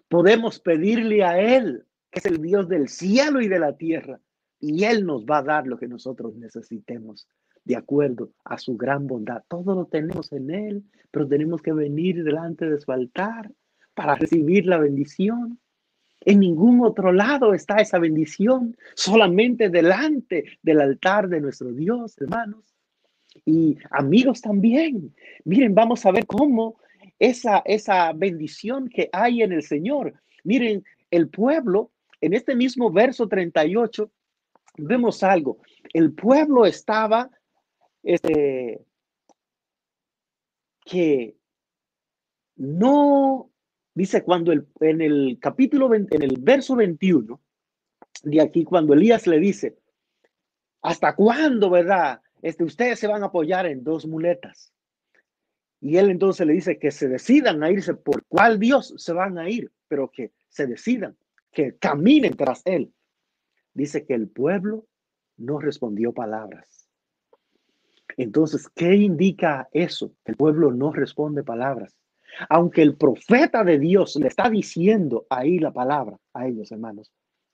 podemos 0.09 0.59
pedirle 0.59 1.23
a 1.23 1.39
Él 1.39 1.85
que 2.11 2.19
es 2.19 2.25
el 2.25 2.41
Dios 2.41 2.67
del 2.67 2.89
cielo 2.89 3.39
y 3.41 3.47
de 3.47 3.59
la 3.59 3.77
tierra, 3.77 4.19
y 4.59 4.83
Él 4.83 5.05
nos 5.05 5.25
va 5.25 5.37
a 5.37 5.43
dar 5.43 5.67
lo 5.67 5.77
que 5.77 5.87
nosotros 5.87 6.35
necesitemos 6.35 7.27
de 7.63 7.75
acuerdo 7.75 8.31
a 8.43 8.57
su 8.57 8.75
gran 8.75 9.07
bondad. 9.07 9.43
Todo 9.47 9.75
lo 9.75 9.85
tenemos 9.85 10.31
en 10.31 10.49
Él, 10.49 10.83
pero 11.11 11.27
tenemos 11.27 11.61
que 11.61 11.71
venir 11.71 12.23
delante 12.23 12.67
de 12.69 12.79
su 12.79 12.91
altar 12.91 13.51
para 13.93 14.15
recibir 14.15 14.65
la 14.65 14.79
bendición. 14.79 15.59
En 16.21 16.39
ningún 16.39 16.83
otro 16.83 17.11
lado 17.11 17.53
está 17.53 17.77
esa 17.77 17.99
bendición, 17.99 18.75
solamente 18.95 19.69
delante 19.69 20.45
del 20.63 20.81
altar 20.81 21.29
de 21.29 21.41
nuestro 21.41 21.71
Dios, 21.71 22.17
hermanos. 22.19 22.65
Y 23.45 23.77
amigos 23.91 24.41
también. 24.41 25.13
Miren, 25.45 25.75
vamos 25.75 26.05
a 26.05 26.11
ver 26.11 26.25
cómo 26.25 26.79
esa, 27.19 27.61
esa 27.65 28.13
bendición 28.13 28.89
que 28.89 29.09
hay 29.11 29.43
en 29.43 29.51
el 29.51 29.63
Señor. 29.63 30.13
Miren, 30.43 30.83
el 31.11 31.29
pueblo, 31.29 31.91
en 32.21 32.33
este 32.33 32.55
mismo 32.55 32.91
verso 32.91 33.27
38, 33.27 34.09
vemos 34.77 35.21
algo. 35.23 35.59
El 35.93 36.13
pueblo 36.13 36.65
estaba, 36.65 37.29
este, 38.03 38.81
que 40.85 41.35
no, 42.55 43.51
dice 43.93 44.23
cuando 44.23 44.51
el, 44.51 44.67
en 44.79 45.01
el 45.01 45.37
capítulo, 45.41 45.93
en 45.93 46.07
el 46.11 46.37
verso 46.39 46.75
21, 46.75 47.39
de 48.23 48.41
aquí, 48.41 48.63
cuando 48.63 48.93
Elías 48.93 49.27
le 49.27 49.39
dice, 49.39 49.77
¿hasta 50.81 51.15
cuándo, 51.15 51.69
verdad? 51.69 52.21
Este, 52.41 52.63
ustedes 52.63 52.99
se 52.99 53.07
van 53.07 53.23
a 53.23 53.27
apoyar 53.27 53.65
en 53.65 53.83
dos 53.83 54.05
muletas. 54.05 54.73
Y 55.81 55.97
él 55.97 56.09
entonces 56.09 56.45
le 56.45 56.53
dice 56.53 56.77
que 56.77 56.91
se 56.91 57.07
decidan 57.07 57.63
a 57.63 57.71
irse 57.71 57.93
por 57.93 58.25
cuál 58.25 58.59
Dios 58.59 58.93
se 58.97 59.13
van 59.13 59.37
a 59.37 59.49
ir, 59.49 59.71
pero 59.87 60.11
que 60.11 60.33
se 60.49 60.67
decidan, 60.67 61.17
que 61.51 61.77
caminen 61.77 62.35
tras 62.35 62.61
él. 62.65 62.93
Dice 63.73 64.05
que 64.05 64.13
el 64.13 64.27
pueblo 64.27 64.87
no 65.37 65.59
respondió 65.59 66.13
palabras. 66.13 66.89
Entonces, 68.17 68.67
¿qué 68.75 68.95
indica 68.95 69.69
eso? 69.71 70.13
El 70.25 70.35
pueblo 70.35 70.71
no 70.71 70.91
responde 70.91 71.43
palabras. 71.43 71.95
Aunque 72.49 72.81
el 72.81 72.97
profeta 72.97 73.63
de 73.63 73.79
Dios 73.79 74.17
le 74.17 74.27
está 74.27 74.49
diciendo 74.49 75.25
ahí 75.29 75.59
la 75.59 75.71
palabra 75.71 76.19
a 76.33 76.47
ellos, 76.47 76.71
hermanos, 76.71 77.11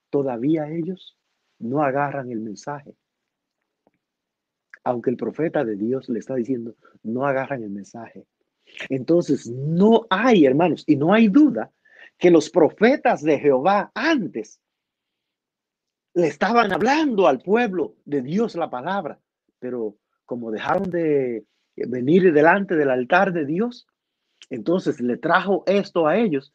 todavía 0.09 0.67
ellos 0.69 1.17
no 1.59 1.83
agarran 1.83 2.31
el 2.31 2.41
mensaje 2.41 2.95
aunque 4.85 5.09
el 5.09 5.17
profeta 5.17 5.65
de 5.65 5.75
Dios 5.75 6.07
le 6.09 6.19
está 6.19 6.35
diciendo, 6.35 6.75
no 7.03 7.25
agarran 7.25 7.63
el 7.63 7.71
mensaje. 7.71 8.25
Entonces, 8.89 9.49
no 9.49 10.05
hay, 10.09 10.45
hermanos, 10.45 10.83
y 10.87 10.95
no 10.95 11.13
hay 11.13 11.27
duda 11.27 11.71
que 12.17 12.31
los 12.31 12.49
profetas 12.49 13.21
de 13.23 13.39
Jehová 13.39 13.91
antes 13.95 14.61
le 16.13 16.27
estaban 16.27 16.71
hablando 16.71 17.27
al 17.27 17.39
pueblo 17.39 17.95
de 18.05 18.21
Dios 18.21 18.55
la 18.55 18.69
palabra, 18.69 19.19
pero 19.59 19.97
como 20.23 20.51
dejaron 20.51 20.89
de 20.89 21.45
venir 21.75 22.31
delante 22.31 22.75
del 22.75 22.91
altar 22.91 23.33
de 23.33 23.45
Dios, 23.45 23.87
entonces 24.49 25.01
le 25.01 25.17
trajo 25.17 25.63
esto 25.65 26.07
a 26.07 26.17
ellos. 26.17 26.53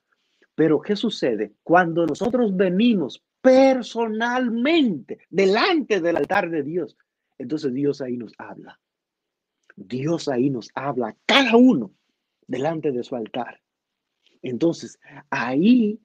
Pero 0.54 0.80
¿qué 0.80 0.94
sucede? 0.94 1.52
Cuando 1.62 2.06
nosotros 2.06 2.56
venimos 2.56 3.22
personalmente 3.40 5.18
delante 5.30 6.00
del 6.00 6.16
altar 6.16 6.48
de 6.50 6.62
Dios, 6.62 6.96
entonces 7.40 7.72
Dios 7.72 8.02
ahí 8.02 8.18
nos 8.18 8.34
habla. 8.36 8.78
Dios 9.74 10.28
ahí 10.28 10.50
nos 10.50 10.70
habla, 10.74 11.16
cada 11.24 11.56
uno 11.56 11.94
delante 12.46 12.92
de 12.92 13.02
su 13.02 13.16
altar. 13.16 13.62
Entonces, 14.42 14.98
ahí, 15.30 15.98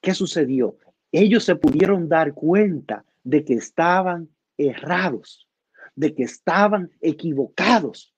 ¿qué 0.00 0.14
sucedió? 0.14 0.76
Ellos 1.12 1.44
se 1.44 1.54
pudieron 1.54 2.08
dar 2.08 2.34
cuenta 2.34 3.04
de 3.22 3.44
que 3.44 3.54
estaban 3.54 4.28
errados, 4.56 5.48
de 5.94 6.12
que 6.12 6.24
estaban 6.24 6.90
equivocados. 7.00 8.12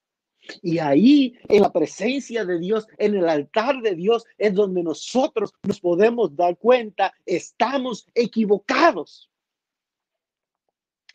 Y 0.63 0.79
ahí, 0.79 1.37
en 1.49 1.63
la 1.63 1.73
presencia 1.73 2.47
de 2.47 2.59
Dios, 2.59 2.87
en 2.97 3.15
el 3.15 3.29
altar 3.29 3.83
de 3.83 3.95
Dios, 3.95 4.25
es 4.39 4.55
donde 4.55 4.83
nosotros 4.83 5.53
nos 5.63 5.79
podemos 5.79 6.35
dar 6.35 6.57
cuenta, 6.57 7.13
estamos 7.27 8.07
equivocados. 8.15 9.31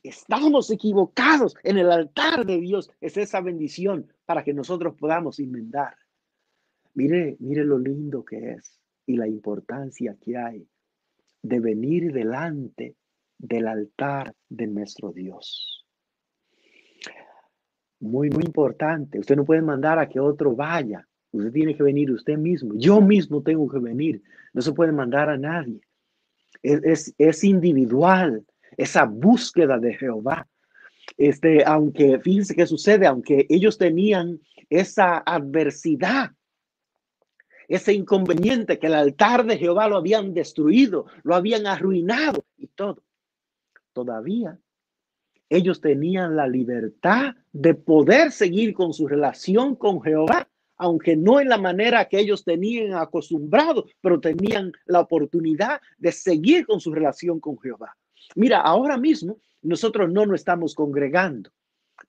Estamos 0.03 0.69
equivocados 0.71 1.55
en 1.63 1.77
el 1.77 1.91
altar 1.91 2.45
de 2.45 2.60
Dios. 2.60 2.89
Es 3.01 3.17
esa 3.17 3.41
bendición 3.41 4.07
para 4.25 4.43
que 4.43 4.53
nosotros 4.53 4.95
podamos 4.95 5.39
inmendar. 5.39 5.95
Mire, 6.93 7.38
mire 7.39 7.63
lo 7.63 7.77
lindo 7.77 8.23
que 8.23 8.51
es 8.51 8.79
y 9.05 9.17
la 9.17 9.27
importancia 9.27 10.17
que 10.19 10.38
hay 10.38 10.67
de 11.41 11.60
venir 11.60 12.12
delante 12.12 12.95
del 13.38 13.67
altar 13.67 14.36
de 14.49 14.67
nuestro 14.67 15.12
Dios. 15.12 15.86
Muy, 17.99 18.29
muy 18.29 18.43
importante. 18.43 19.19
Usted 19.19 19.36
no 19.36 19.45
puede 19.45 19.62
mandar 19.62 19.99
a 19.99 20.07
que 20.07 20.19
otro 20.19 20.55
vaya. 20.55 21.07
Usted 21.31 21.51
tiene 21.51 21.75
que 21.75 21.83
venir 21.83 22.12
usted 22.12 22.38
mismo. 22.38 22.73
Yo 22.75 23.01
mismo 23.01 23.41
tengo 23.41 23.67
que 23.67 23.79
venir. 23.79 24.21
No 24.53 24.62
se 24.62 24.73
puede 24.73 24.91
mandar 24.91 25.29
a 25.29 25.38
nadie. 25.38 25.81
Es, 26.62 26.83
es, 26.83 27.15
es 27.17 27.43
individual 27.43 28.45
esa 28.75 29.06
búsqueda 29.06 29.77
de 29.77 29.93
Jehová. 29.93 30.47
Este, 31.17 31.63
aunque 31.65 32.19
fíjense 32.19 32.56
qué 32.56 32.65
sucede, 32.67 33.08
aunque 33.08 33.45
ellos 33.49 33.77
tenían 33.77 34.39
esa 34.69 35.17
adversidad, 35.19 36.32
ese 37.67 37.93
inconveniente 37.93 38.80
que 38.80 38.88
el 38.88 38.93
altar 38.93 39.45
de 39.45 39.58
Jehová 39.58 39.88
lo 39.88 39.97
habían 39.97 40.34
destruido, 40.34 41.06
lo 41.23 41.36
habían 41.36 41.65
arruinado 41.65 42.45
y 42.58 42.67
todo. 42.67 43.03
Todavía 43.93 44.60
ellos 45.49 45.80
tenían 45.80 46.36
la 46.36 46.47
libertad 46.47 47.36
de 47.53 47.73
poder 47.73 48.32
seguir 48.32 48.73
con 48.73 48.93
su 48.93 49.08
relación 49.08 49.75
con 49.75 50.01
Jehová, 50.01 50.49
aunque 50.75 51.15
no 51.15 51.39
en 51.39 51.49
la 51.49 51.58
manera 51.58 52.06
que 52.06 52.19
ellos 52.19 52.43
tenían 52.43 52.93
acostumbrado, 52.93 53.86
pero 54.01 54.19
tenían 54.19 54.71
la 54.86 54.99
oportunidad 54.99 55.82
de 55.97 56.12
seguir 56.12 56.65
con 56.65 56.80
su 56.80 56.93
relación 56.93 57.39
con 57.39 57.58
Jehová. 57.60 57.95
Mira, 58.35 58.61
ahora 58.61 58.97
mismo 58.97 59.39
nosotros 59.61 60.09
no 60.11 60.25
nos 60.25 60.39
estamos 60.39 60.75
congregando 60.75 61.51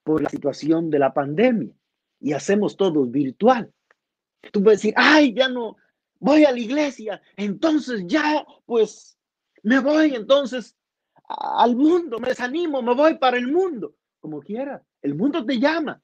por 0.03 0.23
la 0.23 0.29
situación 0.29 0.91
de 0.91 0.99
la 0.99 1.13
pandemia 1.13 1.73
y 2.21 2.33
hacemos 2.33 2.77
todo 2.77 3.05
virtual. 3.07 3.73
Tú 4.53 4.63
puedes 4.63 4.81
decir, 4.81 4.95
ay, 4.97 5.35
ya 5.35 5.49
no 5.49 5.77
voy 6.21 6.45
a 6.45 6.53
la 6.53 6.59
iglesia, 6.59 7.21
entonces 7.37 8.05
ya, 8.07 8.45
pues, 8.67 9.19
me 9.63 9.81
voy 9.81 10.15
entonces 10.15 10.77
al 11.29 11.77
mundo, 11.77 12.19
me 12.19 12.29
desanimo, 12.29 12.83
me 12.83 12.95
voy 12.95 13.19
para 13.19 13.37
el 13.37 13.49
mundo, 13.49 13.95
como 14.21 14.41
quiera. 14.41 14.83
El 15.03 15.15
mundo 15.15 15.45
te 15.45 15.59
llama, 15.59 16.03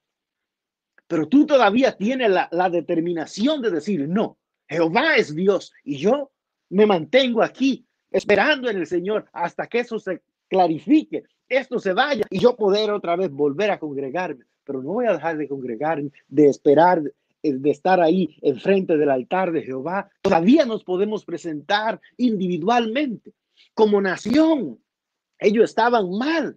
pero 1.07 1.29
tú 1.29 1.46
todavía 1.46 1.96
tienes 1.96 2.31
la, 2.31 2.48
la 2.53 2.70
determinación 2.70 3.61
de 3.61 3.70
decir, 3.70 4.09
no, 4.09 4.38
Jehová 4.68 5.16
es 5.16 5.35
Dios 5.35 5.72
y 5.83 5.98
yo 5.98 6.33
me 6.70 6.87
mantengo 6.87 7.42
aquí 7.42 7.87
esperando 8.14 8.70
en 8.70 8.77
el 8.77 8.87
Señor 8.87 9.27
hasta 9.33 9.66
que 9.66 9.81
eso 9.81 9.98
se 9.98 10.22
clarifique, 10.48 11.24
esto 11.48 11.81
se 11.81 11.92
vaya 11.92 12.24
y 12.31 12.38
yo 12.38 12.55
poder 12.55 12.92
otra 12.92 13.16
vez 13.16 13.31
volver 13.31 13.72
a 13.72 13.81
congregarme. 13.81 14.44
Pero 14.62 14.83
no 14.83 14.92
voy 14.92 15.07
a 15.07 15.12
dejar 15.12 15.37
de 15.37 15.48
congregarme, 15.48 16.11
de 16.29 16.48
esperar, 16.48 17.03
eh, 17.42 17.53
de 17.53 17.70
estar 17.70 18.00
ahí 18.00 18.38
enfrente 18.40 18.96
del 18.96 19.11
altar 19.11 19.50
de 19.50 19.62
Jehová. 19.62 20.09
Todavía 20.22 20.64
nos 20.64 20.85
podemos 20.85 21.24
presentar 21.24 22.00
individualmente 22.16 23.33
como 23.74 24.00
nación. 24.00 24.79
Ellos 25.40 25.64
estaban 25.64 26.09
mal, 26.16 26.57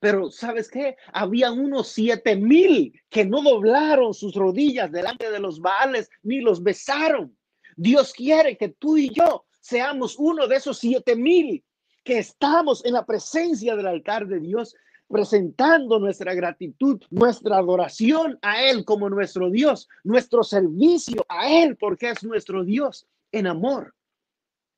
pero 0.00 0.30
¿sabes 0.30 0.70
qué? 0.70 0.96
Habían 1.14 1.58
unos 1.58 1.88
siete 1.88 2.36
mil 2.36 2.92
que 3.08 3.24
no 3.24 3.42
doblaron 3.42 4.12
sus 4.12 4.34
rodillas 4.34 4.92
delante 4.92 5.30
de 5.30 5.40
los 5.40 5.60
baales 5.60 6.10
ni 6.22 6.40
los 6.40 6.62
besaron. 6.62 7.34
Dios 7.74 8.12
quiere 8.12 8.58
que 8.58 8.68
tú 8.68 8.98
y 8.98 9.08
yo 9.08 9.46
seamos 9.70 10.16
uno 10.18 10.48
de 10.48 10.56
esos 10.56 10.78
siete 10.78 11.14
mil 11.14 11.62
que 12.02 12.18
estamos 12.18 12.84
en 12.84 12.94
la 12.94 13.06
presencia 13.06 13.76
del 13.76 13.86
altar 13.86 14.26
de 14.26 14.40
Dios, 14.40 14.74
presentando 15.08 16.00
nuestra 16.00 16.34
gratitud, 16.34 17.00
nuestra 17.10 17.56
adoración 17.58 18.36
a 18.42 18.64
Él 18.64 18.84
como 18.84 19.08
nuestro 19.08 19.48
Dios, 19.48 19.88
nuestro 20.02 20.42
servicio 20.42 21.24
a 21.28 21.48
Él 21.48 21.76
porque 21.76 22.10
es 22.10 22.24
nuestro 22.24 22.64
Dios 22.64 23.06
en 23.30 23.46
amor, 23.46 23.94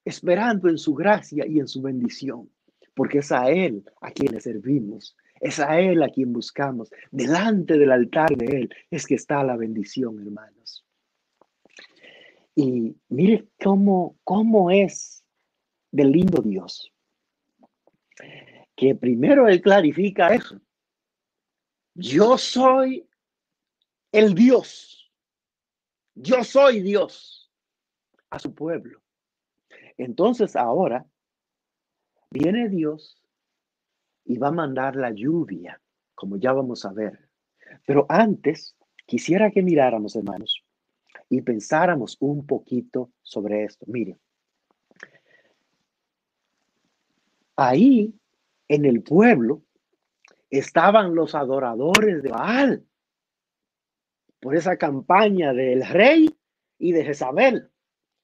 esperando 0.05 0.69
en 0.69 0.77
su 0.77 0.95
gracia 0.95 1.47
y 1.47 1.59
en 1.59 1.69
su 1.69 1.81
bendición, 1.81 2.51
porque 2.95 3.19
es 3.19 3.33
a 3.33 3.51
Él 3.51 3.83
a 4.03 4.11
quien 4.11 4.39
servimos. 4.41 5.17
Es 5.41 5.59
a 5.59 5.81
Él 5.81 6.01
a 6.05 6.09
quien 6.09 6.33
buscamos. 6.33 6.89
Delante 7.11 7.77
del 7.77 7.91
altar 7.91 8.31
de 8.37 8.47
Él 8.47 8.75
es 8.93 9.07
que 9.07 9.17
está 9.17 9.43
la 9.43 9.57
bendición, 9.57 10.21
hermanos. 10.21 10.62
Y 12.55 12.97
mire 13.09 13.49
cómo, 13.63 14.19
cómo 14.25 14.71
es 14.71 15.25
del 15.91 16.13
lindo 16.13 16.43
Dios. 16.43 16.93
Que 18.77 18.95
primero 18.95 19.49
Él 19.49 19.61
clarifica 19.61 20.35
eso. 20.35 20.61
Yo 21.95 22.37
soy 22.39 23.09
el 24.11 24.35
Dios. 24.35 25.13
Yo 26.15 26.45
soy 26.45 26.81
Dios 26.81 27.51
a 28.31 28.39
su 28.39 28.55
pueblo. 28.55 29.03
Entonces 29.97 30.57
ahora 30.57 31.07
viene 32.31 32.69
Dios 32.69 33.23
y 34.25 34.39
va 34.39 34.49
a 34.49 34.53
mandar 34.53 34.97
la 34.97 35.11
lluvia, 35.11 35.81
como 36.15 36.37
ya 36.37 36.53
vamos 36.53 36.85
a 36.85 36.93
ver. 36.93 37.29
Pero 37.87 38.07
antes, 38.09 38.77
quisiera 39.07 39.51
que 39.51 39.63
miráramos, 39.63 40.17
hermanos, 40.17 40.65
y 41.33 41.41
pensáramos 41.41 42.19
un 42.21 42.47
poquito 42.47 43.11
sobre 43.23 43.65
esto. 43.65 43.87
Miren, 43.89 44.21
ahí 47.57 48.15
en 48.69 48.85
el 48.85 49.03
pueblo 49.03 49.63
estaban 50.51 51.15
los 51.15 51.35
adoradores 51.35 52.23
de 52.23 52.29
Baal 52.29 52.87
por 54.41 54.55
esa 54.57 54.77
campaña 54.77 55.55
del 55.55 55.87
rey 55.87 56.29
y 56.79 56.93
de 56.93 57.03
Jezabel. 57.03 57.71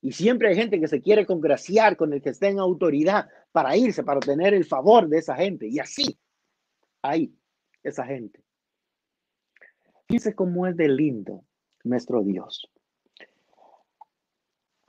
Y 0.02 0.12
siempre 0.12 0.48
hay 0.48 0.56
gente 0.56 0.78
que 0.78 0.86
se 0.86 1.00
quiere 1.00 1.24
congraciar 1.24 1.96
con 1.96 2.12
el 2.12 2.20
que 2.20 2.28
esté 2.28 2.48
en 2.48 2.58
autoridad 2.58 3.26
para 3.52 3.74
irse, 3.74 4.04
para 4.04 4.18
obtener 4.18 4.52
el 4.52 4.66
favor 4.66 5.08
de 5.08 5.16
esa 5.16 5.34
gente. 5.34 5.66
Y 5.66 5.78
así, 5.78 6.18
ahí, 7.00 7.34
esa 7.82 8.04
gente. 8.04 8.44
Fíjense 10.08 10.34
cómo 10.34 10.66
es 10.66 10.76
de 10.76 10.88
lindo 10.88 11.46
nuestro 11.84 12.22
Dios. 12.22 12.70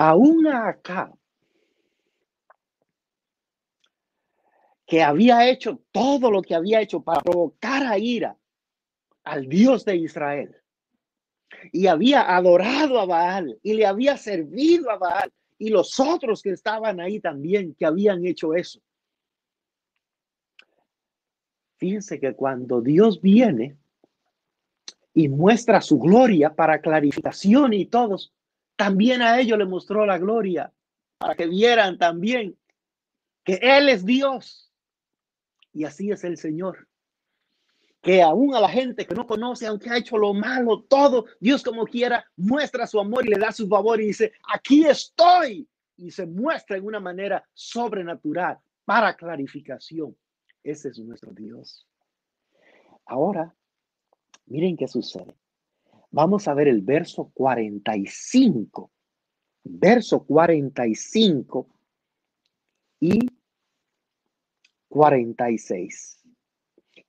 Aún 0.01 0.47
acá, 0.47 1.11
que 4.87 5.03
había 5.03 5.49
hecho 5.49 5.81
todo 5.91 6.31
lo 6.31 6.41
que 6.41 6.55
había 6.55 6.79
hecho 6.79 7.01
para 7.01 7.19
provocar 7.19 7.85
a 7.85 7.97
ira 7.97 8.37
al 9.25 9.49
Dios 9.49 9.83
de 9.83 9.97
Israel. 9.97 10.55
Y 11.73 11.87
había 11.87 12.33
adorado 12.33 12.97
a 12.97 13.05
Baal 13.05 13.59
y 13.61 13.73
le 13.73 13.85
había 13.85 14.15
servido 14.15 14.89
a 14.89 14.97
Baal 14.97 15.33
y 15.57 15.69
los 15.69 15.99
otros 15.99 16.41
que 16.41 16.51
estaban 16.51 17.01
ahí 17.01 17.19
también 17.19 17.75
que 17.75 17.85
habían 17.85 18.25
hecho 18.25 18.53
eso. 18.53 18.79
Fíjense 21.75 22.21
que 22.21 22.35
cuando 22.35 22.81
Dios 22.81 23.21
viene 23.21 23.75
y 25.13 25.27
muestra 25.27 25.81
su 25.81 25.99
gloria 25.99 26.55
para 26.55 26.79
clarificación 26.79 27.73
y 27.73 27.85
todos, 27.85 28.33
también 28.79 29.21
a 29.21 29.37
ellos 29.41 29.57
le 29.57 29.65
mostró 29.65 30.05
la 30.05 30.17
gloria 30.17 30.71
para 31.17 31.35
que 31.35 31.47
vieran 31.47 31.97
también 31.97 32.57
que 33.43 33.59
Él 33.61 33.89
es 33.89 34.05
Dios 34.05 34.71
y 35.73 35.83
así 35.83 36.11
es 36.11 36.23
el 36.23 36.37
Señor. 36.37 36.87
Que 38.01 38.21
aún 38.21 38.55
a 38.55 38.61
la 38.61 38.69
gente 38.69 39.05
que 39.05 39.13
no 39.13 39.27
conoce, 39.27 39.67
aunque 39.67 39.89
ha 39.89 39.97
hecho 39.97 40.17
lo 40.17 40.33
malo, 40.33 40.83
todo, 40.83 41.25
Dios 41.41 41.61
como 41.61 41.83
quiera, 41.83 42.25
muestra 42.37 42.87
su 42.87 43.01
amor 43.01 43.25
y 43.25 43.31
le 43.31 43.37
da 43.37 43.51
su 43.51 43.67
favor 43.67 43.99
y 43.99 44.07
dice, 44.07 44.31
aquí 44.55 44.85
estoy. 44.85 45.67
Y 45.97 46.11
se 46.11 46.25
muestra 46.25 46.77
en 46.77 46.85
una 46.85 47.01
manera 47.01 47.43
sobrenatural 47.53 48.59
para 48.85 49.13
clarificación. 49.17 50.15
Ese 50.63 50.87
es 50.87 50.99
nuestro 50.99 51.33
Dios. 51.33 51.85
Ahora, 53.05 53.53
miren 54.45 54.77
qué 54.77 54.87
sucede. 54.87 55.35
Vamos 56.11 56.47
a 56.47 56.53
ver 56.53 56.67
el 56.67 56.81
verso 56.81 57.31
45. 57.33 58.91
Verso 59.63 60.23
45 60.25 61.67
y 62.99 63.19
46. 64.87 66.23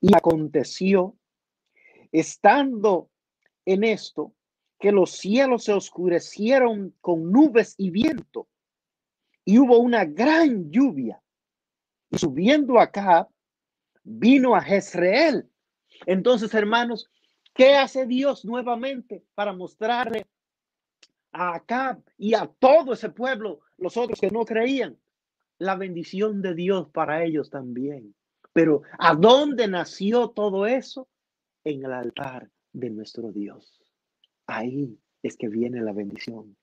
Y 0.00 0.14
aconteció, 0.14 1.16
estando 2.12 3.10
en 3.64 3.84
esto, 3.84 4.34
que 4.78 4.92
los 4.92 5.10
cielos 5.12 5.64
se 5.64 5.72
oscurecieron 5.72 6.94
con 7.00 7.30
nubes 7.30 7.74
y 7.76 7.90
viento, 7.90 8.48
y 9.44 9.58
hubo 9.58 9.78
una 9.78 10.04
gran 10.04 10.70
lluvia. 10.70 11.22
Y 12.10 12.18
subiendo 12.18 12.78
acá, 12.78 13.28
vino 14.02 14.54
a 14.56 14.62
Jezreel. 14.62 15.48
Entonces, 16.06 16.54
hermanos, 16.54 17.08
¿qué 17.60 17.76
hace 17.76 18.06
Dios 18.06 18.44
nuevamente 18.44 19.22
para 19.34 19.52
mostrarle 19.52 20.26
a 21.32 21.56
Acab 21.56 22.02
y 22.16 22.34
a 22.34 22.46
todo 22.46 22.94
ese 22.94 23.10
pueblo, 23.10 23.60
los 23.76 23.96
otros 23.96 24.20
que 24.20 24.30
no 24.30 24.44
creían? 24.44 24.96
la 25.60 25.76
bendición 25.76 26.40
de 26.42 26.54
Dios 26.54 26.88
para 26.88 27.22
ellos 27.22 27.50
también. 27.50 28.14
Pero 28.52 28.82
¿a 28.98 29.14
dónde 29.14 29.68
nació 29.68 30.30
todo 30.30 30.66
eso? 30.66 31.06
En 31.64 31.84
el 31.84 31.92
altar 31.92 32.48
de 32.72 32.90
nuestro 32.90 33.30
Dios. 33.30 33.78
Ahí 34.46 34.98
es 35.22 35.36
que 35.36 35.48
viene 35.48 35.82
la 35.82 35.92
bendición. 35.92 36.56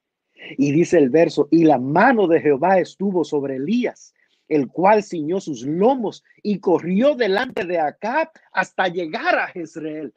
Y 0.58 0.72
dice 0.72 0.98
el 0.98 1.10
verso, 1.12 1.48
y 1.52 1.64
la 1.64 1.78
mano 1.78 2.28
de 2.28 2.42
Jehová 2.42 2.80
estuvo 2.80 3.24
sobre 3.24 3.58
Elías, 3.58 4.16
el 4.48 4.68
cual 4.68 5.04
ciñó 5.04 5.40
sus 5.40 5.64
lomos 5.64 6.24
y 6.42 6.60
corrió 6.60 7.16
delante 7.16 7.66
de 7.66 7.80
Acab 7.80 8.30
hasta 8.52 8.88
llegar 8.88 9.38
a 9.38 9.48
Jezreel. 9.48 10.12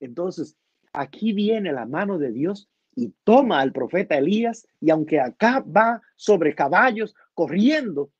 Entonces, 0.00 0.56
aquí 0.92 1.32
viene 1.32 1.72
la 1.72 1.86
mano 1.86 2.18
de 2.18 2.32
Dios 2.32 2.68
y 2.94 3.12
toma 3.24 3.60
al 3.60 3.72
profeta 3.72 4.16
Elías, 4.16 4.66
y 4.80 4.90
aunque 4.90 5.20
Acab 5.20 5.64
va 5.74 6.00
sobre 6.16 6.54
caballos 6.54 7.14
corriendo, 7.34 8.10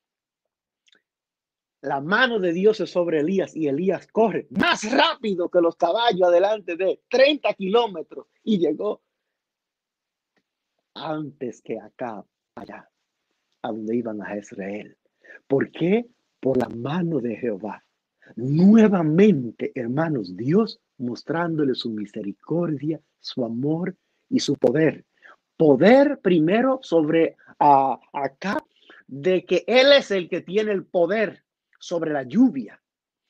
la 1.81 2.01
mano 2.01 2.41
de 2.41 2.53
Dios 2.53 2.81
es 2.81 2.91
sobre 2.91 3.21
Elías 3.21 3.55
y 3.55 3.69
Elías 3.69 4.09
corre 4.09 4.49
más 4.51 4.91
rápido 4.91 5.49
que 5.49 5.61
los 5.61 5.77
caballos 5.77 6.29
adelante 6.29 6.77
de 6.77 7.01
30 7.09 7.55
kilómetros 7.55 8.27
y 8.43 8.59
llegó 8.59 9.03
antes 10.95 11.62
que 11.62 11.79
acá, 11.79 12.25
allá, 12.57 12.91
a 13.62 13.69
donde 13.69 13.95
iban 13.95 14.21
a 14.21 14.37
Israel. 14.37 14.97
¿Por 15.47 15.71
qué? 15.71 16.07
Por 16.41 16.57
la 16.57 16.69
mano 16.69 17.21
de 17.21 17.37
Jehová. 17.37 17.86
Nuevamente, 18.35 19.73
hermanos, 19.75 20.37
Dios 20.37 20.81
mostrándole 20.99 21.75
su 21.75 21.91
misericordia, 21.91 23.01
su 23.21 23.45
amor 23.45 23.97
y 24.29 24.41
su 24.41 24.57
poder. 24.57 25.05
Poder 25.57 26.19
primero 26.21 26.81
sobre 26.83 27.37
acá, 27.59 28.62
de 29.07 29.45
que 29.45 29.65
Él 29.67 29.93
es 29.93 30.11
el 30.11 30.29
que 30.29 30.41
tiene 30.41 30.73
el 30.73 30.85
poder 30.85 31.45
sobre 31.79 32.12
la 32.12 32.25
lluvia, 32.25 32.83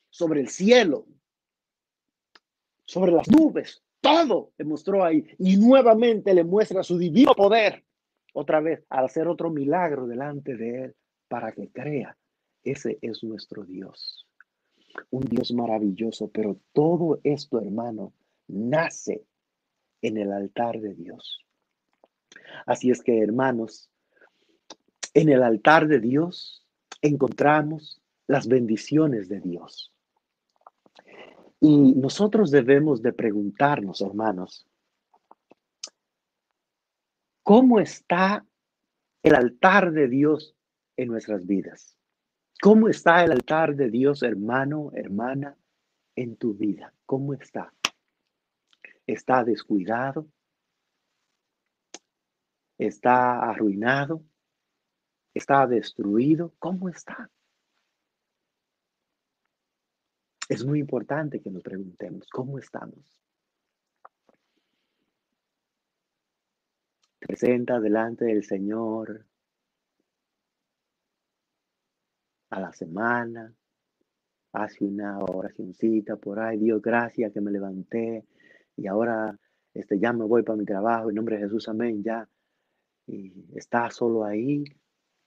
sobre 0.08 0.40
el 0.40 0.48
cielo, 0.48 1.06
sobre 2.84 3.12
las 3.12 3.28
nubes. 3.30 3.82
Todo 4.00 4.52
le 4.56 4.64
mostró 4.64 5.04
ahí 5.04 5.26
y 5.38 5.56
nuevamente 5.56 6.32
le 6.32 6.44
muestra 6.44 6.82
su 6.82 6.96
divino 6.96 7.34
poder 7.34 7.84
otra 8.32 8.60
vez 8.60 8.84
al 8.88 9.06
hacer 9.06 9.28
otro 9.28 9.50
milagro 9.50 10.06
delante 10.06 10.56
de 10.56 10.84
él 10.84 10.94
para 11.28 11.52
que 11.52 11.68
crea. 11.70 12.16
Ese 12.62 12.98
es 13.02 13.22
nuestro 13.22 13.64
Dios. 13.64 14.25
Un 15.10 15.22
Dios 15.22 15.52
maravilloso, 15.52 16.28
pero 16.28 16.58
todo 16.72 17.20
esto, 17.24 17.60
hermano, 17.60 18.12
nace 18.48 19.24
en 20.02 20.16
el 20.16 20.32
altar 20.32 20.80
de 20.80 20.94
Dios. 20.94 21.44
Así 22.66 22.90
es 22.90 23.02
que, 23.02 23.22
hermanos, 23.22 23.90
en 25.14 25.28
el 25.28 25.42
altar 25.42 25.88
de 25.88 26.00
Dios 26.00 26.66
encontramos 27.02 28.00
las 28.26 28.48
bendiciones 28.48 29.28
de 29.28 29.40
Dios. 29.40 29.92
Y 31.60 31.94
nosotros 31.94 32.50
debemos 32.50 33.02
de 33.02 33.12
preguntarnos, 33.12 34.00
hermanos, 34.02 34.66
¿cómo 37.42 37.80
está 37.80 38.46
el 39.22 39.34
altar 39.34 39.92
de 39.92 40.08
Dios 40.08 40.54
en 40.96 41.08
nuestras 41.08 41.46
vidas? 41.46 41.95
¿Cómo 42.60 42.88
está 42.88 43.22
el 43.22 43.32
altar 43.32 43.76
de 43.76 43.90
Dios, 43.90 44.22
hermano, 44.22 44.90
hermana, 44.94 45.56
en 46.14 46.36
tu 46.36 46.54
vida? 46.54 46.92
¿Cómo 47.04 47.34
está? 47.34 47.72
¿Está 49.06 49.44
descuidado? 49.44 50.26
¿Está 52.78 53.40
arruinado? 53.40 54.24
¿Está 55.34 55.66
destruido? 55.66 56.54
¿Cómo 56.58 56.88
está? 56.88 57.30
Es 60.48 60.64
muy 60.64 60.80
importante 60.80 61.40
que 61.40 61.50
nos 61.50 61.62
preguntemos, 61.62 62.28
¿cómo 62.30 62.58
estamos? 62.58 63.20
Presenta 67.18 67.80
delante 67.80 68.24
del 68.24 68.44
Señor 68.44 69.26
a 72.56 72.60
la 72.60 72.72
semana, 72.72 73.52
hace 74.52 74.84
una 74.84 75.18
oracióncita 75.18 76.16
por 76.16 76.40
ahí, 76.40 76.58
Dios, 76.58 76.80
gracias 76.80 77.32
que 77.32 77.40
me 77.42 77.50
levanté 77.50 78.24
y 78.76 78.86
ahora 78.86 79.38
este, 79.74 79.98
ya 79.98 80.14
me 80.14 80.24
voy 80.24 80.42
para 80.42 80.56
mi 80.56 80.64
trabajo, 80.64 81.10
en 81.10 81.16
nombre 81.16 81.36
de 81.36 81.42
Jesús, 81.42 81.68
amén, 81.68 82.02
ya. 82.02 82.26
Y 83.06 83.30
estás 83.54 83.96
solo 83.96 84.24
ahí 84.24 84.64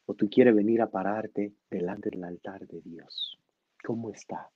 o 0.07 0.15
tú 0.15 0.27
quieres 0.27 0.55
venir 0.55 0.81
a 0.81 0.89
pararte 0.89 1.53
delante 1.69 2.09
del 2.09 2.23
altar 2.23 2.65
de 2.65 2.81
Dios. 2.81 3.39
¿Cómo 3.83 4.09
está? 4.09 4.49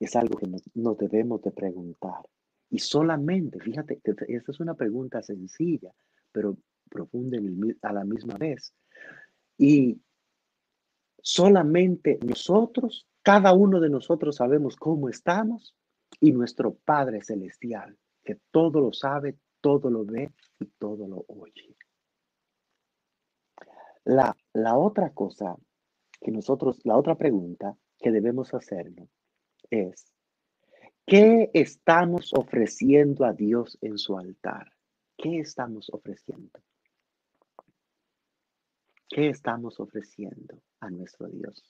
Es 0.00 0.16
algo 0.16 0.38
que 0.38 0.46
nos, 0.46 0.62
debemos 0.96 1.42
de 1.42 1.50
preguntar. 1.50 2.22
Y 2.70 2.78
solamente, 2.78 3.60
fíjate, 3.60 4.00
esta 4.02 4.52
es 4.52 4.60
una 4.60 4.72
pregunta 4.74 5.22
sencilla, 5.22 5.92
pero 6.32 6.56
profunda 6.88 7.38
a 7.82 7.92
la 7.92 8.04
misma 8.04 8.38
vez. 8.38 8.72
Y 9.58 10.00
Solamente 11.22 12.18
nosotros, 12.26 13.06
cada 13.22 13.52
uno 13.52 13.78
de 13.78 13.88
nosotros 13.88 14.36
sabemos 14.36 14.74
cómo 14.74 15.08
estamos 15.08 15.76
y 16.20 16.32
nuestro 16.32 16.74
Padre 16.74 17.22
Celestial, 17.22 17.96
que 18.24 18.40
todo 18.50 18.80
lo 18.80 18.92
sabe, 18.92 19.38
todo 19.60 19.88
lo 19.88 20.04
ve 20.04 20.32
y 20.58 20.66
todo 20.66 21.06
lo 21.06 21.24
oye. 21.28 21.76
La, 24.04 24.36
la 24.52 24.76
otra 24.76 25.10
cosa 25.10 25.56
que 26.20 26.32
nosotros, 26.32 26.80
la 26.82 26.96
otra 26.96 27.14
pregunta 27.14 27.76
que 27.98 28.10
debemos 28.10 28.52
hacernos 28.52 29.08
es, 29.70 30.12
¿qué 31.06 31.52
estamos 31.54 32.34
ofreciendo 32.34 33.24
a 33.24 33.32
Dios 33.32 33.78
en 33.80 33.96
su 33.96 34.18
altar? 34.18 34.72
¿Qué 35.16 35.38
estamos 35.38 35.88
ofreciendo? 35.90 36.60
¿Qué 39.08 39.28
estamos 39.28 39.78
ofreciendo 39.78 40.60
a 40.82 40.90
nuestro 40.90 41.28
Dios? 41.28 41.62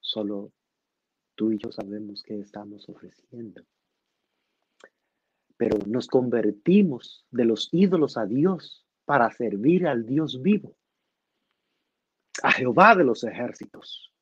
Solo 0.00 0.52
tú 1.34 1.52
y 1.52 1.58
yo 1.58 1.70
sabemos 1.70 2.22
qué 2.22 2.38
estamos 2.38 2.88
ofreciendo. 2.88 3.62
Pero 5.56 5.78
nos 5.86 6.06
convertimos 6.06 7.26
de 7.30 7.44
los 7.44 7.68
ídolos 7.72 8.16
a 8.16 8.26
Dios 8.26 8.86
para 9.04 9.30
servir 9.30 9.86
al 9.86 10.06
Dios 10.06 10.40
vivo, 10.40 10.76
a 12.42 12.52
Jehová 12.52 12.94
de 12.94 13.04
los 13.04 13.24
ejércitos 13.24 14.12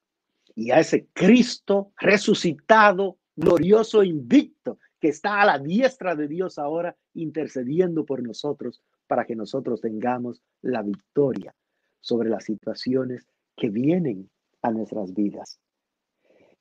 y 0.55 0.71
a 0.71 0.81
ese 0.81 1.07
Cristo 1.13 1.93
resucitado, 1.99 3.19
glorioso, 3.37 4.03
invicto, 4.03 4.79
que 4.99 5.09
está 5.09 5.41
a 5.41 5.47
la 5.47 5.59
diestra 5.59 6.15
de 6.17 6.29
Dios 6.29 6.59
ahora 6.59 6.97
intercediendo 7.15 8.05
por 8.05 8.23
nosotros 8.23 8.83
para 9.07 9.25
que 9.25 9.37
nosotros 9.37 9.81
tengamos 9.81 10.43
la 10.63 10.83
victoria 10.83 11.55
sobre 12.01 12.29
las 12.29 12.45
situaciones 12.45 13.27
que 13.61 13.69
vienen 13.69 14.31
a 14.63 14.71
nuestras 14.71 15.13
vidas. 15.13 15.61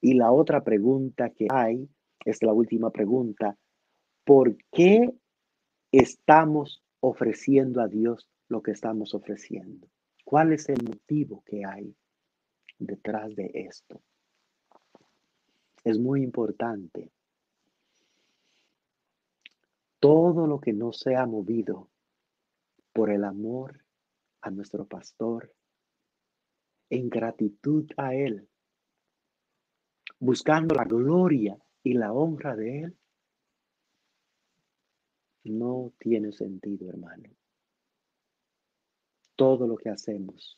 Y 0.01 0.13
la 0.13 0.31
otra 0.31 0.63
pregunta 0.63 1.29
que 1.29 1.47
hay 1.49 1.89
es 2.25 2.43
la 2.43 2.53
última 2.53 2.91
pregunta. 2.91 3.57
¿Por 4.25 4.57
qué 4.71 5.09
estamos 5.91 6.83
ofreciendo 6.99 7.81
a 7.81 7.87
Dios 7.87 8.29
lo 8.49 8.61
que 8.61 8.71
estamos 8.71 9.15
ofreciendo? 9.15 9.87
¿Cuál 10.25 10.51
es 10.51 10.67
el 10.69 10.83
motivo 10.83 11.41
que 11.45 11.63
hay 11.65 11.95
detrás 12.77 13.33
de 13.35 13.49
esto? 13.53 14.01
Es 15.85 15.97
muy 15.97 16.21
importante. 16.21 17.09
Todo 20.01 20.47
lo 20.47 20.59
que 20.59 20.73
no 20.73 20.91
sea 20.91 21.25
movido 21.25 21.89
por 22.91 23.09
el 23.09 23.23
amor 23.23 23.85
a 24.41 24.49
nuestro 24.51 24.85
pastor 24.85 25.53
en 26.89 27.09
gratitud 27.09 27.89
a 27.97 28.15
Él, 28.15 28.47
buscando 30.19 30.75
la 30.75 30.83
gloria 30.83 31.57
y 31.83 31.93
la 31.93 32.11
honra 32.11 32.55
de 32.55 32.81
Él, 32.83 32.97
no 35.43 35.93
tiene 35.97 36.31
sentido, 36.31 36.89
hermano. 36.89 37.29
Todo 39.35 39.67
lo 39.67 39.77
que 39.77 39.89
hacemos 39.89 40.57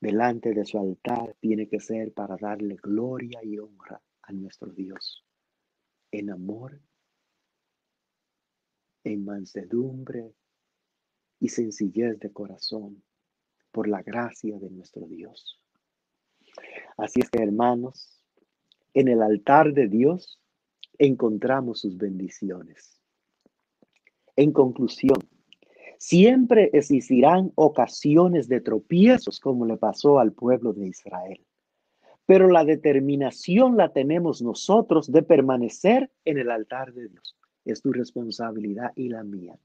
delante 0.00 0.52
de 0.52 0.64
su 0.64 0.78
altar 0.78 1.36
tiene 1.40 1.68
que 1.68 1.80
ser 1.80 2.12
para 2.12 2.36
darle 2.36 2.76
gloria 2.76 3.40
y 3.42 3.58
honra 3.58 4.00
a 4.22 4.32
nuestro 4.32 4.72
Dios, 4.72 5.24
en 6.10 6.30
amor, 6.30 6.80
en 9.04 9.24
mansedumbre, 9.24 10.34
y 11.40 11.48
sencillez 11.48 12.18
de 12.18 12.32
corazón 12.32 13.02
por 13.78 13.86
la 13.86 14.02
gracia 14.02 14.58
de 14.58 14.70
nuestro 14.70 15.06
Dios. 15.06 15.56
Así 16.96 17.20
es 17.20 17.30
que, 17.30 17.40
hermanos, 17.40 18.20
en 18.92 19.06
el 19.06 19.22
altar 19.22 19.72
de 19.72 19.86
Dios 19.86 20.40
encontramos 20.98 21.78
sus 21.82 21.96
bendiciones. 21.96 23.00
En 24.34 24.50
conclusión, 24.50 25.20
siempre 25.96 26.70
existirán 26.72 27.52
ocasiones 27.54 28.48
de 28.48 28.60
tropiezos 28.60 29.38
como 29.38 29.64
le 29.64 29.76
pasó 29.76 30.18
al 30.18 30.32
pueblo 30.32 30.72
de 30.72 30.88
Israel. 30.88 31.46
Pero 32.26 32.48
la 32.48 32.64
determinación 32.64 33.76
la 33.76 33.92
tenemos 33.92 34.42
nosotros 34.42 35.12
de 35.12 35.22
permanecer 35.22 36.10
en 36.24 36.38
el 36.38 36.50
altar 36.50 36.92
de 36.94 37.10
Dios. 37.10 37.36
Es 37.64 37.80
tu 37.80 37.92
responsabilidad 37.92 38.90
y 38.96 39.08
la 39.08 39.22
mía 39.22 39.56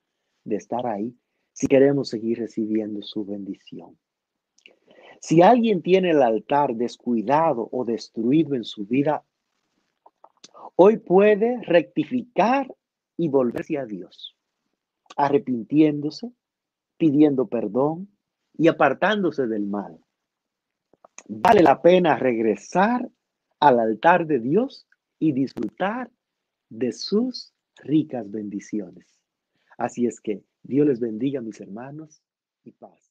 de 0.43 0.57
estar 0.57 0.85
ahí 0.85 1.15
si 1.51 1.65
queremos 1.65 2.09
seguir 2.09 2.37
recibiendo 2.37 3.01
su 3.01 3.25
bendición. 3.25 3.97
Si 5.23 5.41
alguien 5.41 5.81
tiene 5.81 6.09
el 6.09 6.21
altar 6.21 6.75
descuidado 6.75 7.69
o 7.71 7.85
destruido 7.85 8.55
en 8.55 8.65
su 8.65 8.85
vida, 8.85 9.23
hoy 10.75 10.97
puede 10.97 11.61
rectificar 11.61 12.67
y 13.15 13.29
volverse 13.29 13.77
a 13.77 13.85
Dios, 13.85 14.35
arrepintiéndose, 15.15 16.33
pidiendo 16.97 17.47
perdón 17.47 18.09
y 18.57 18.67
apartándose 18.67 19.47
del 19.47 19.65
mal. 19.65 19.97
Vale 21.29 21.63
la 21.63 21.81
pena 21.81 22.17
regresar 22.17 23.09
al 23.61 23.79
altar 23.79 24.27
de 24.27 24.41
Dios 24.41 24.89
y 25.19 25.31
disfrutar 25.31 26.11
de 26.67 26.91
sus 26.91 27.53
ricas 27.77 28.29
bendiciones. 28.29 29.21
Así 29.77 30.05
es 30.05 30.19
que 30.19 30.43
Dios 30.63 30.85
les 30.85 30.99
bendiga, 30.99 31.39
mis 31.39 31.61
hermanos, 31.61 32.21
y 32.65 32.73
paz. 32.73 33.03